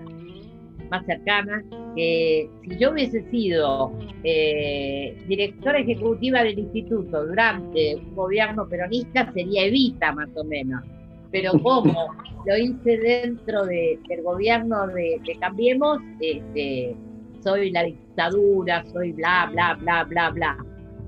[0.90, 1.64] más cercana,
[1.96, 3.92] que si yo hubiese sido
[4.24, 10.84] eh, directora ejecutiva del instituto durante un gobierno peronista, sería Evita más o menos.
[11.32, 11.94] Pero como
[12.46, 16.96] lo hice dentro del gobierno de, Cambiemos, este,
[17.42, 20.58] soy la dictadura, soy bla, bla, bla, bla, bla.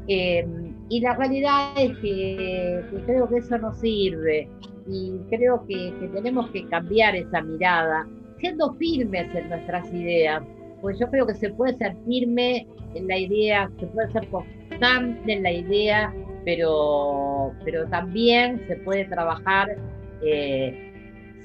[0.08, 0.61] Em,
[0.92, 4.50] y la realidad es que, creo que eso no sirve.
[4.90, 8.06] Y creo que, tenemos que cambiar esa mirada,
[8.40, 10.44] siendo firmes en nuestras ideas,
[10.82, 15.32] pues yo creo que se puede ser firme en la idea, se puede ser constante
[15.32, 16.14] en la idea,
[16.44, 19.70] pero, pero también se puede trabajar
[20.24, 20.92] eh,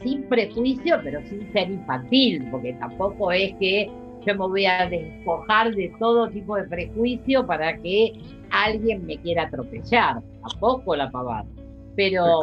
[0.02, 3.88] sin prejuicio, pero sin ser infantil, porque tampoco es que
[4.26, 8.12] yo me voy a despojar de todo tipo de prejuicio para que
[8.50, 11.46] alguien me quiera atropellar, tampoco la pavada.
[11.94, 12.42] Pero,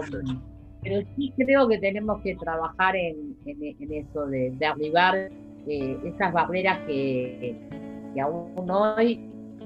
[0.81, 5.29] pero sí creo que tenemos que trabajar en, eso, de, derribar
[5.67, 7.55] eh, esas barreras que,
[8.21, 9.19] aún hoy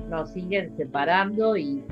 [0.10, 1.84] nos siguen separando y,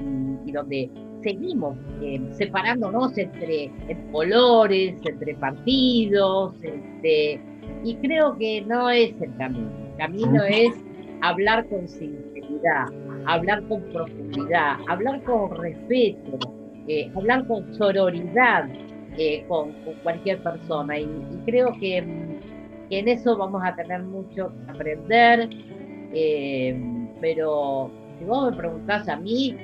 [0.51, 0.89] donde
[1.21, 3.71] seguimos eh, separándonos entre,
[4.11, 7.41] colores, entre partidos, este,
[7.85, 9.69] y creo que no es el camino.
[9.91, 10.73] El camino es
[11.21, 12.87] hablar con sinceridad,
[13.27, 16.39] hablar con profundidad, hablar con respeto,
[16.87, 18.67] eh, hablar con sororidad,
[19.19, 19.71] eh, con,
[20.01, 20.99] cualquier persona.
[20.99, 21.07] Y,
[21.45, 25.49] creo que, en eso vamos a tener mucho que aprender.
[26.11, 26.75] Eh,
[27.21, 29.55] pero si vos me preguntás a mí,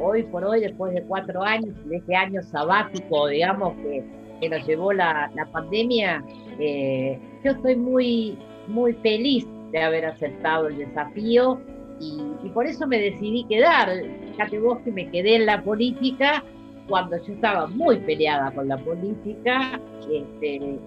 [0.00, 4.04] hoy por hoy, después de cuatro años, de este año sabático, digamos, que,
[4.40, 6.24] que nos llevó la, la pandemia,
[6.58, 11.60] yo estoy muy, muy feliz de haber aceptado el desafío
[12.00, 13.90] y, y, por eso me decidí quedar.
[14.32, 16.44] Fíjate vos que me quedé en la política
[16.88, 19.80] cuando yo estaba muy peleada con la política
[20.10, 20.78] este,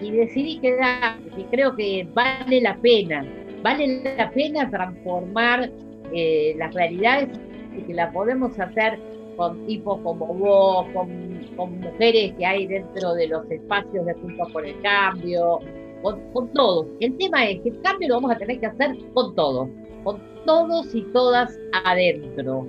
[0.00, 3.24] y, decidí quedar, porque creo que vale la pena,
[3.62, 5.70] vale la pena transformar
[6.12, 7.28] eh, las realidades
[7.76, 8.98] y que la podemos hacer
[9.38, 14.66] con tipos como vos, con, mujeres que hay dentro de los espacios de Juntos por
[14.66, 15.60] el Cambio,
[16.02, 16.88] con, con todos.
[17.00, 19.68] El tema es que el cambio lo vamos a tener que hacer con todos,
[20.02, 22.68] con todos y todas adentro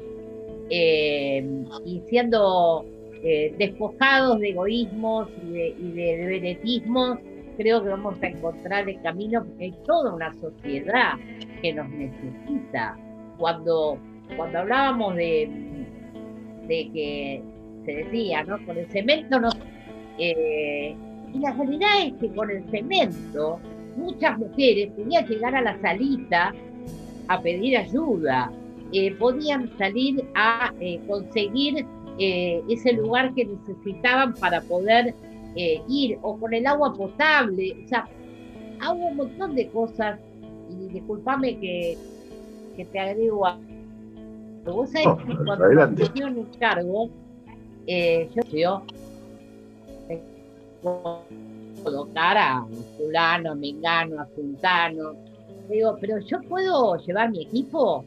[0.70, 1.44] eh,
[1.86, 2.86] y siendo
[3.24, 6.84] eh, despojados de egoísmos y de, y
[7.58, 11.14] creo que vamos a encontrar el camino porque hay toda una sociedad
[11.62, 12.98] que nos necesita.
[13.38, 13.98] Cuando,
[14.38, 15.50] cuando hablábamos de,
[16.70, 17.42] de que
[17.86, 18.64] se decía, ¿no?
[18.66, 19.50] Con el cemento no...
[20.18, 20.96] Eh,
[21.34, 23.60] y la realidad es que con el cemento
[23.98, 26.54] muchas mujeres podían llegar a la salita
[27.28, 28.52] a pedir ayuda,
[28.92, 31.86] eh, podían salir a eh, conseguir
[32.18, 35.16] ese lugar que necesitaban para poder
[35.88, 38.10] ir, o con el agua potable, o sea,
[38.82, 40.20] hago un montón de cosas,
[40.70, 41.98] y discúlpame que,
[42.76, 43.58] que te agrego a...
[44.66, 47.10] Vos sabés que cuando me en un cargo,
[47.88, 48.84] yo, yo
[51.84, 52.66] colocar a
[52.98, 55.14] fulano, a mengano, a sultano.
[55.70, 58.04] Digo, pero yo puedo llevar mi equipo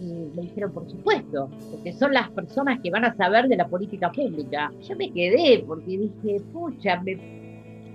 [0.00, 3.66] y me dijeron, por supuesto, porque son las personas que van a saber de la
[3.66, 4.72] política pública.
[4.82, 7.18] Yo me quedé porque dije, pucha, me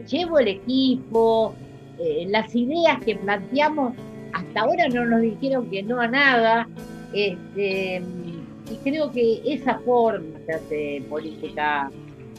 [0.08, 1.54] llevo el equipo,
[2.00, 3.94] eh, las ideas que planteamos,
[4.34, 6.68] hasta ahora no nos dijeron que no a nada,
[7.14, 8.02] este,
[8.72, 10.40] y creo que esa forma
[10.70, 11.92] de política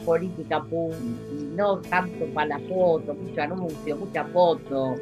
[0.05, 0.99] política pública,
[1.31, 4.95] y no tanto para la foto, mucho anuncio, mucha foto,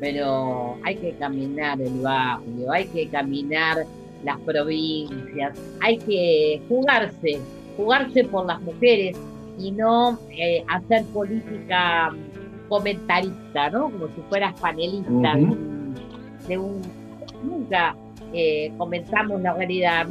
[0.00, 3.84] pero hay que caminar el barrio, hay que caminar
[4.22, 7.40] las provincias, hay que jugarse,
[7.76, 9.16] jugarse por las mujeres
[9.58, 12.14] y no eh, hacer política
[12.68, 13.90] comentarista, ¿no?
[13.90, 15.34] Como si fueras panelista
[16.48, 16.82] de, un,
[17.42, 17.94] Nunca
[18.32, 20.06] eh, comentamos la realidad.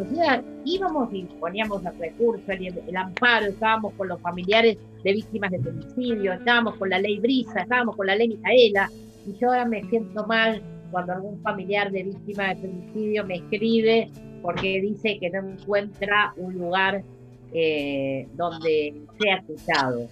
[0.65, 6.33] Íbamos y poníamos el recurso, el, amparo, estábamos con los familiares de víctimas de femicidio,
[6.33, 8.89] estábamos con la ley Brisa, estábamos con la ley Micaela,
[9.25, 10.61] y yo ahora me siento mal
[10.91, 14.09] cuando algún familiar de víctima de femicidio me escribe
[14.41, 17.03] porque dice que no encuentra un lugar
[17.53, 20.07] eh, donde sea escuchado.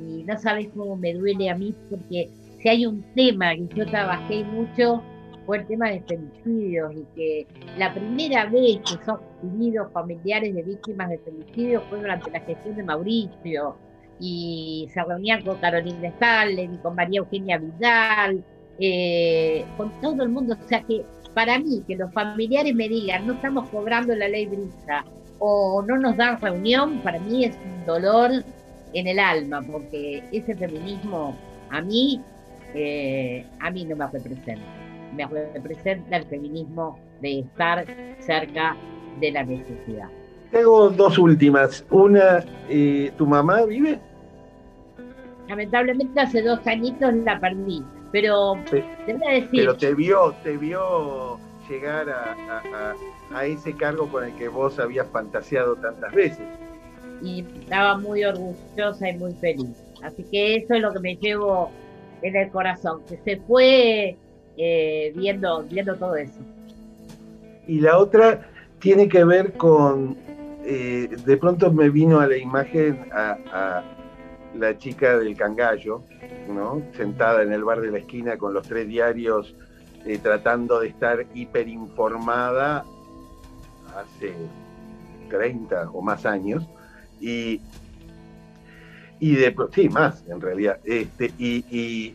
[0.00, 2.28] Y no sabes cómo me duele a mí porque
[2.60, 5.02] si hay un tema que yo trabajé mucho
[5.48, 7.46] fue el tema de femicidios y que
[7.78, 12.76] la primera vez que son unidos familiares de víctimas de femicidios fue durante la gestión
[12.76, 13.74] de Mauricio
[14.20, 18.44] y se reunían con Carolina Stalin con María Eugenia Vidal
[18.78, 20.54] eh, con todo el mundo.
[20.62, 24.44] O sea que para mí, que los familiares me digan, no estamos cobrando la ley
[24.44, 25.06] brisa
[25.38, 28.32] o no nos dan reunión, para mí es un dolor
[28.92, 31.34] en el alma, porque ese feminismo
[31.70, 32.20] a mí,
[32.74, 34.87] eh, a mí no me representa.
[35.14, 37.84] Me representa el feminismo de estar
[38.18, 38.76] cerca
[39.20, 40.08] de la necesidad.
[40.50, 41.84] Tengo dos últimas.
[41.90, 43.98] Una, eh, ¿tu mamá vive?
[45.48, 47.82] Lamentablemente hace dos añitos la perdí.
[48.12, 49.50] Pero te voy a decir.
[49.52, 51.38] Pero te vio, te vio
[51.68, 56.46] llegar a, ese cargo con el que vos habías fantaseado tantas veces.
[57.22, 59.84] Y estaba muy orgullosa y muy feliz.
[60.02, 61.70] Así que eso es lo que me llevo
[62.22, 64.16] en el corazón, que se fue
[64.58, 66.40] eh, viendo, viendo todo eso.
[67.66, 70.16] Y la otra tiene que ver con,
[70.64, 73.82] eh, de pronto me vino a la imagen a
[74.54, 76.02] la chica del cangallo,
[76.48, 76.82] ¿no?
[76.96, 79.54] sentada en el bar de la esquina con los tres diarios,
[80.04, 82.84] eh, tratando de estar hiperinformada
[83.96, 84.34] hace
[85.30, 86.66] 30 o más años,
[87.20, 87.60] y,
[89.20, 92.14] y de sí, más en realidad, este, y, y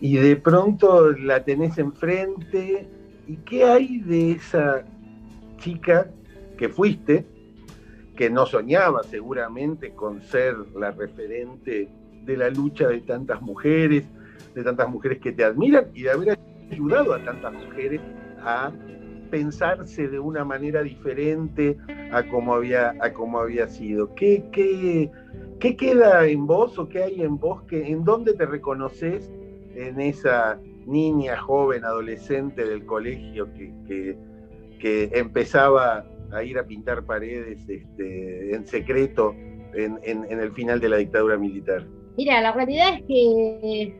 [0.00, 2.86] de pronto la tenés enfrente,
[3.26, 4.84] ¿y qué hay de esa
[5.58, 6.10] chica
[6.56, 7.26] que fuiste?
[8.18, 11.88] que no soñaba seguramente con ser la referente
[12.24, 14.06] de la lucha de tantas mujeres,
[14.56, 16.38] de tantas mujeres que te admiran y de haber
[16.68, 18.00] ayudado a tantas mujeres
[18.40, 18.72] a
[19.30, 21.78] pensarse de una manera diferente
[22.10, 24.12] a como había, a como había sido.
[24.16, 25.12] ¿Qué, qué,
[25.60, 27.62] qué queda en vos o qué hay en vos?
[27.68, 29.30] Que, ¿En dónde te reconoces
[29.86, 34.16] en esa niña, joven, adolescente del colegio que, que,
[34.78, 39.34] que empezaba a ir a pintar paredes este, en secreto
[39.74, 41.86] en, el final de la dictadura militar?
[42.16, 43.94] Mira, la realidad es que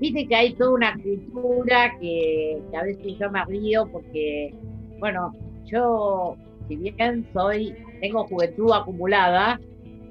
[0.00, 4.54] dice que hay toda una cultura que, a veces yo me río porque,
[4.98, 5.32] bueno,
[5.66, 6.36] yo,
[6.68, 9.60] si bien soy, tengo juventud acumulada,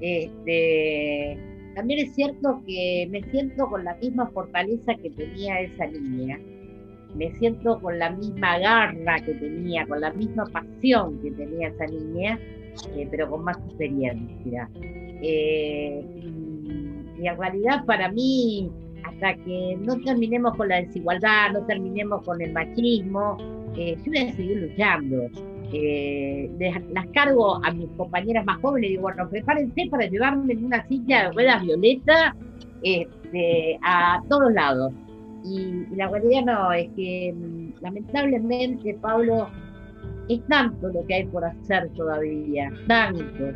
[0.01, 1.37] este,
[1.79, 6.37] también es cierto que me siento con la misma fortaleza que tenía esa niña
[7.15, 11.85] me siento con la misma garra que tenía, con la misma pasión que tenía esa
[11.87, 12.39] niña,
[12.95, 14.69] eh, pero con más experiencia.
[15.21, 18.69] Eh, y, en realidad para mí,
[19.03, 23.37] hasta que no terminemos con la desigualdad, no terminemos con el machismo,
[23.75, 25.29] eh, yo voy a seguir luchando.
[25.71, 26.49] Eh,
[26.91, 31.25] las cargo a mis compañeras más jóvenes digo, bueno, prepárense para llevarme en una silla
[31.25, 32.35] de ruedas violeta
[32.81, 34.93] este, a todos lados.
[35.43, 39.47] Y, la realidad no, es que mm, lamentablemente, Pablo,
[40.27, 43.51] es tanto lo que hay por hacer todavía, tanto.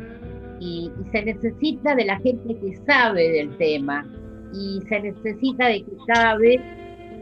[0.60, 4.06] Y, se necesita de la gente que sabe del tema
[4.52, 6.60] y se necesita de que cada vez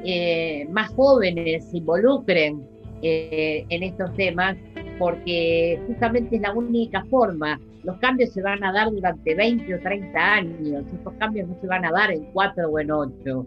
[0.04, 2.62] eh, más jóvenes se involucren
[3.02, 4.56] eh, en estos temas
[5.02, 7.60] porque justamente es la única forma.
[7.82, 11.66] Los cambios se van a dar durante 20 o 30 años, estos cambios no se
[11.66, 13.46] van a dar en 4 o en 8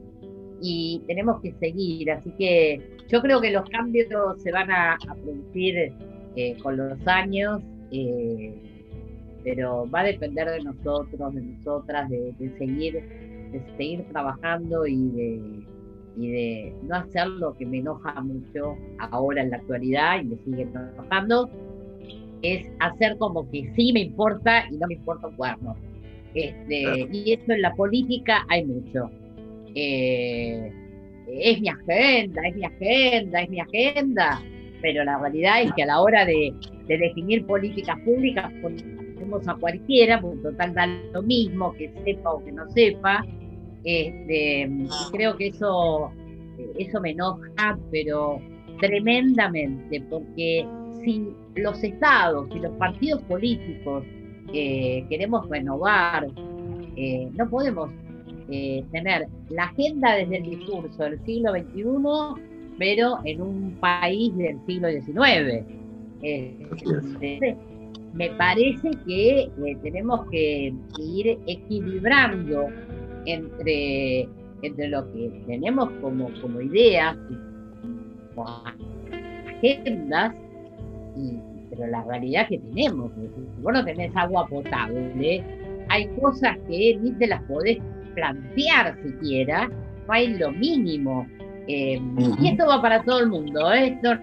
[0.62, 2.12] y tenemos que seguir.
[2.12, 4.08] Así que yo creo que los cambios
[4.44, 5.94] se van a, producir
[6.36, 8.54] eh, con los años, eh,
[9.46, 15.75] pero va a depender de nosotros, de nosotras, de, seguir, de seguir trabajando y de,
[16.18, 18.76] y de no hacer lo que me enoja mucho
[19.12, 21.50] ahora en la actualidad y me sigue enojando,
[22.42, 25.76] es hacer como que sí me importa y no me importa un cuerno.
[26.34, 29.10] Este, Y eso en la política hay mucho.
[29.74, 30.72] Eh,
[31.28, 34.42] es mi agenda, es mi agenda, es mi agenda,
[34.82, 36.54] pero la realidad es que a la hora de,
[36.88, 42.52] definir políticas públicas ponemos a cualquiera, porque total da lo mismo, que sepa o que
[42.52, 43.26] no sepa.
[43.86, 44.68] Este,
[45.12, 46.12] creo que eso,
[46.78, 48.42] eso me enoja, pero
[48.80, 50.66] tremendamente, porque
[51.04, 54.04] si los estados y los partidos políticos
[54.54, 56.28] eh, queremos renovar,
[56.96, 57.90] eh, no podemos
[58.50, 62.44] eh, tener la agenda desde el discurso del siglo XXI,
[62.78, 65.66] pero en un país del siglo XIX.
[66.22, 67.56] Eh,
[68.14, 72.68] me parece que eh, tenemos que ir equilibrando
[73.26, 74.28] entre,
[74.62, 77.18] entre lo que tenemos como, como ideas,
[78.36, 78.64] como
[79.48, 80.34] agendas,
[81.16, 81.38] y,
[81.70, 83.12] pero la realidad que tenemos.
[83.16, 85.44] Si vos no tenés agua potable,
[85.90, 87.80] hay cosas que ni te las podés
[88.16, 89.68] plantear siquiera,
[90.08, 91.28] no hay lo mínimo.
[91.68, 92.00] Eh,
[92.40, 93.88] y esto va para todo el mundo, ¿eh?
[93.88, 94.14] esto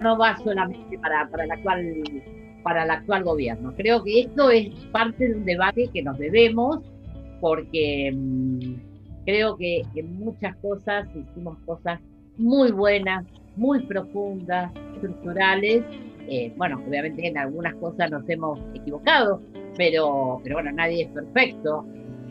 [0.00, 2.04] no va solamente para, para, el actual,
[2.62, 3.74] para el actual gobierno.
[3.76, 6.80] Creo que esto es parte de un debate que nos debemos
[7.40, 12.00] porque mm, creo que en muchas cosas hicimos cosas
[12.36, 13.24] muy buenas,
[13.56, 15.82] muy profundas, estructurales.
[16.28, 19.40] Eh, bueno, obviamente en algunas cosas nos hemos equivocado,
[19.76, 21.86] pero, pero bueno, nadie es perfecto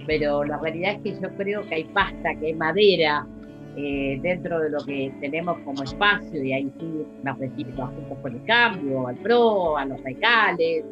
[0.07, 3.27] pero la realidad es que yo creo que hay pasta, que hay madera
[3.75, 8.31] eh, dentro de lo que tenemos como espacio, y ahí sí refiero a Juntos por
[8.31, 10.85] el Cambio, al PRO, a los radicales,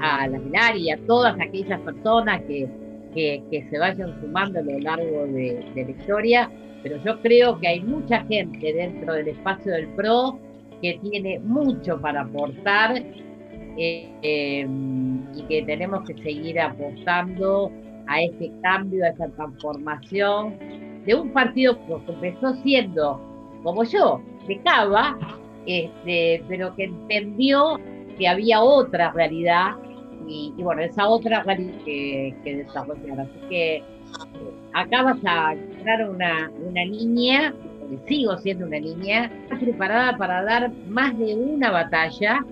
[0.00, 2.68] a la y a todas aquellas personas que,
[3.14, 6.50] que, se vayan sumando a lo largo de, la historia,
[6.82, 10.38] pero yo creo que hay mucha gente dentro del espacio del PRO
[10.80, 12.96] que tiene mucho para aportar
[13.78, 14.66] eh, eh,
[15.34, 17.70] y que tenemos que seguir apostando
[18.06, 20.58] a ese cambio, a esa transformación
[21.06, 23.20] de un partido que empezó siendo,
[23.62, 25.16] como yo, de Cava,
[25.66, 27.78] este, pero que entendió
[28.18, 29.76] que había otra realidad
[30.28, 31.44] y, bueno, esa otra
[31.84, 33.20] que, que desarrollar.
[33.20, 33.84] Así que eh,
[34.72, 40.72] acá vas a encontrar una, una niña, porque sigo siendo una niña, preparada para dar
[40.88, 42.44] más de una batalla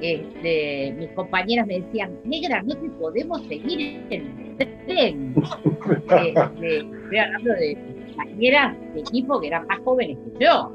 [0.00, 5.34] este, mis compañeras me decían, negra, no te podemos seguir en el tren.
[5.84, 7.76] Este, estoy hablando de
[8.16, 10.72] compañeras de equipo que eran más jóvenes que yo.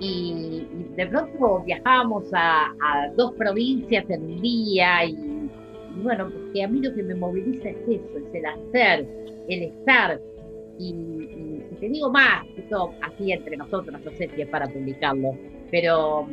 [0.00, 0.66] Y,
[0.96, 2.72] de pronto viajábamos a,
[3.16, 5.14] dos provincias en un día y,
[6.02, 9.06] bueno, porque a mí lo que me moviliza es eso, es el hacer,
[9.48, 10.20] el estar.
[10.78, 10.94] Y,
[11.80, 15.36] te digo más, esto así entre nosotros, no sé si es para publicarlo,
[15.70, 16.26] pero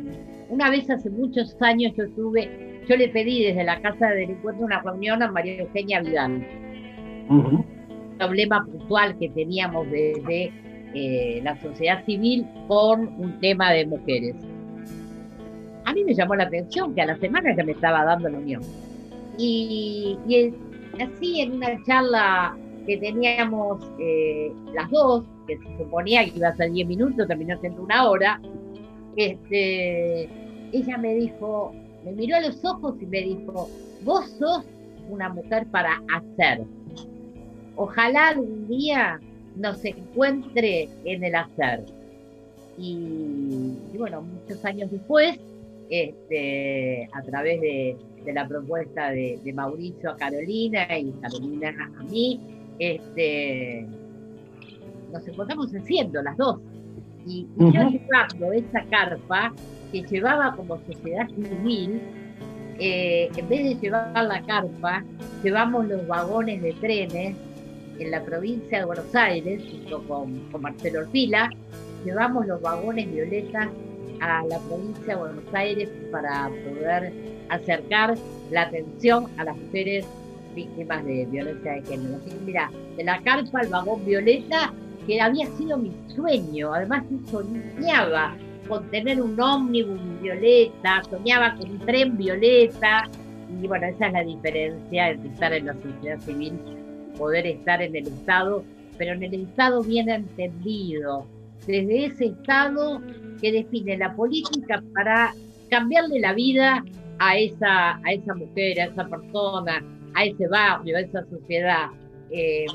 [0.48, 4.64] una vez hace muchos años yo tuve, yo le pedí desde la Casa de Encuentro
[4.64, 6.46] una reunión a María Eugenia Vidal.
[7.28, 7.64] Un
[8.18, 10.52] problema puntual que teníamos desde
[10.94, 14.36] eh, la sociedad civil con un tema de mujeres.
[15.84, 18.38] A mí me llamó la atención que a la semana ya me estaba dando la
[18.38, 18.62] unión.
[19.38, 20.16] Y,
[21.00, 22.56] así en una charla
[22.86, 27.58] que teníamos eh, las dos, que se suponía que iba a ser 10 minutos, terminó
[27.60, 28.40] siendo una hora,
[29.16, 30.28] este,
[30.72, 31.72] ella me dijo,
[32.04, 33.68] me miró a los ojos y me dijo,
[34.02, 34.64] vos sos
[35.08, 36.64] una mujer para hacer.
[37.76, 39.20] Ojalá algún día
[39.56, 41.84] nos encuentre en el hacer.
[42.76, 45.38] Y, bueno, muchos años después,
[45.94, 47.96] este, a través de,
[48.32, 52.40] la propuesta de, Mauricio a Carolina y Carolina a mí,
[52.80, 53.86] este,
[55.12, 56.58] nos encontramos haciendo las dos.
[57.26, 59.52] Y, yo llevando esa carpa
[59.92, 62.00] que llevaba como sociedad civil
[62.80, 65.04] eh, en vez de llevar la carpa,
[65.44, 67.36] llevamos los vagones de trenes
[68.00, 71.50] en la provincia de Buenos Aires, junto con, con Marcelo Orfila,
[72.04, 73.68] llevamos los vagones violetas
[74.20, 77.12] a la provincia de Buenos Aires para poder
[77.48, 78.14] acercar
[78.50, 80.06] la atención a las mujeres
[80.54, 82.16] víctimas de violencia de género.
[82.16, 84.72] Así que mira, de la carpa al vagón violeta,
[85.06, 88.36] que había sido mi sueño, además yo soñaba
[88.68, 93.08] con tener un ómnibus violeta, soñaba con un tren violeta,
[93.62, 96.58] y bueno, esa es la diferencia entre estar en la sociedad civil
[97.18, 98.64] poder estar en el Estado,
[98.98, 101.26] pero en el Estado bien entendido,
[101.66, 103.00] desde ese Estado
[103.40, 105.32] que define la política para
[105.70, 106.84] cambiarle la vida
[107.18, 109.84] a esa, a esa mujer, a esa persona,
[110.14, 111.88] a ese barrio, a esa sociedad.
[112.30, 112.66] Eh,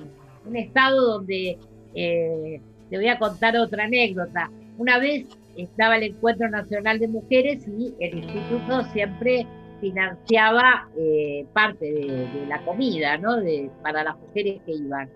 [0.45, 1.57] un Estado donde,
[1.95, 7.67] eh, te voy a contar otra anécdota, una vez estaba el Encuentro Nacional de Mujeres
[7.67, 9.45] y el instituto siempre
[9.81, 13.37] financiaba eh, parte de, la comida, ¿no?
[13.37, 15.09] De, para las mujeres que iban.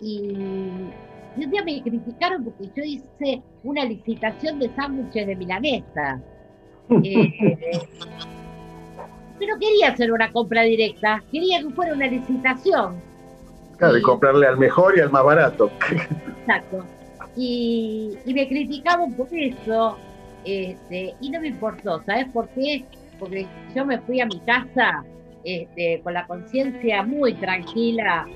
[0.00, 0.32] Y,
[1.36, 6.20] un día me criticaron porque yo hice una licitación de sándwiches de milanesa.
[7.02, 7.80] Eh,
[9.38, 13.00] pero quería hacer una compra directa, quería que fuera una licitación.
[13.78, 15.70] Claro, y comprarle al mejor y al más barato.
[16.40, 16.84] Exacto
[17.36, 19.96] y, me criticaban por eso,
[20.44, 22.84] este, y no me importó, ¿sabes por qué?
[23.18, 25.04] Porque yo me fui a mi casa
[25.44, 28.26] este, con la conciencia muy tranquila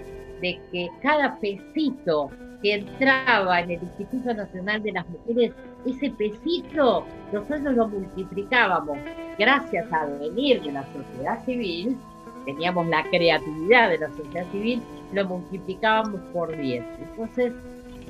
[0.41, 2.31] de que cada pesito
[2.63, 5.53] que entraba en el Instituto Nacional de las Mujeres,
[5.87, 8.99] ese pesito nosotros lo multiplicábamos.
[9.39, 11.97] Gracias al venir de la sociedad civil,
[12.45, 14.83] teníamos la creatividad de la sociedad civil,
[15.13, 16.85] lo multiplicábamos por 10.
[17.11, 17.53] Entonces,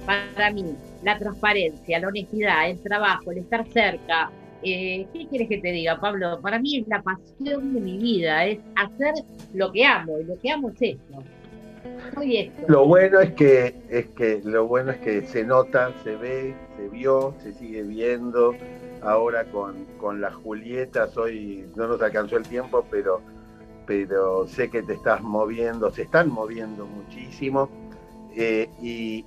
[0.07, 4.31] para mí, la transparencia, la honestidad, el trabajo, el estar cerca.
[4.63, 6.41] Eh, ¿Qué quieres que te diga, Pablo?
[6.41, 9.15] Para mí es la pasión de mi vida, es hacer
[9.55, 11.23] lo que amo, y lo que amo es esto.
[12.67, 16.89] Lo bueno es que, es que lo bueno es que se nota, se ve, se
[16.89, 18.55] vio, se sigue viendo.
[19.03, 23.21] Ahora con, con la Julieta, hoy no nos alcanzó el tiempo, pero,
[23.87, 27.71] pero sé que te estás moviendo, se están moviendo muchísimo
[28.41, 29.25] eh, y,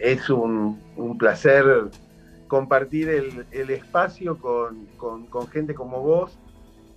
[0.00, 0.80] es un,
[1.16, 1.64] placer
[2.48, 4.88] compartir el, espacio con,
[5.52, 6.36] gente como vos,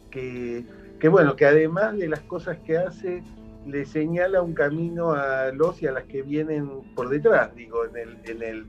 [0.10, 0.66] que,
[1.12, 3.22] bueno, que además de las cosas que hace,
[3.66, 7.98] le señala un camino a los y a las que vienen por detrás, digo, en
[7.98, 8.66] el, en el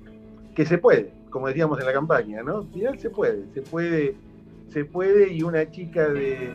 [0.55, 2.65] que se puede, como decíamos en la campaña, ¿no?
[2.73, 4.15] Final se puede, se puede,
[4.69, 6.55] se puede, y una chica de,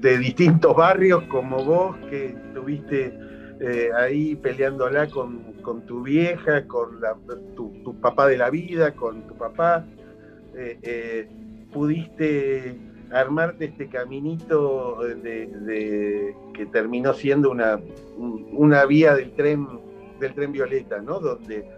[0.00, 3.12] de distintos barrios como vos, que tuviste
[3.60, 7.00] eh, ahí peleándola con, con, tu vieja, con
[7.54, 9.86] tu, papá de la vida, con tu papá,
[10.54, 11.28] eh, eh,
[11.72, 12.78] pudiste
[13.10, 17.80] armarte este caminito de, que terminó siendo una,
[18.16, 19.66] una vía del tren,
[20.20, 21.20] del tren violeta, ¿no?
[21.20, 21.68] Donde,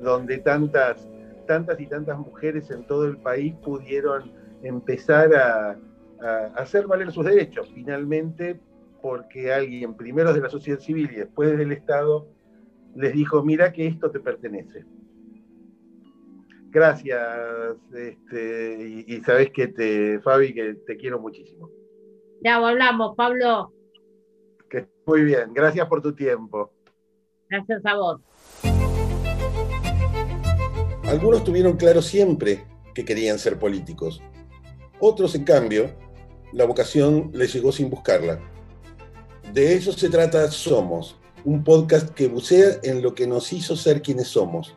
[0.00, 1.08] donde tantas,
[1.46, 4.32] tantas y tantas mujeres en todo el país pudieron
[4.62, 5.76] empezar a,
[6.22, 7.70] a hacer valer sus derechos.
[7.74, 8.58] Finalmente
[9.02, 12.28] porque alguien, primero de la sociedad civil y después del Estado,
[12.94, 14.84] les dijo, mira que esto te pertenece.
[16.72, 17.20] Gracias,
[17.92, 21.68] este, y, sabes que te, Fabi, que te quiero muchísimo.
[22.42, 23.72] Ya hablamos, Pablo.
[24.68, 26.72] Que muy bien, gracias por tu tiempo.
[27.48, 28.20] Gracias a vos.
[31.08, 32.64] Algunos tuvieron claro siempre
[32.94, 34.22] que querían ser políticos.
[35.00, 35.90] Otros, en cambio,
[36.52, 38.38] la vocación les llegó sin buscarla.
[39.52, 44.02] De eso se trata Somos, un podcast que bucea en lo que nos hizo ser
[44.02, 44.76] quienes somos.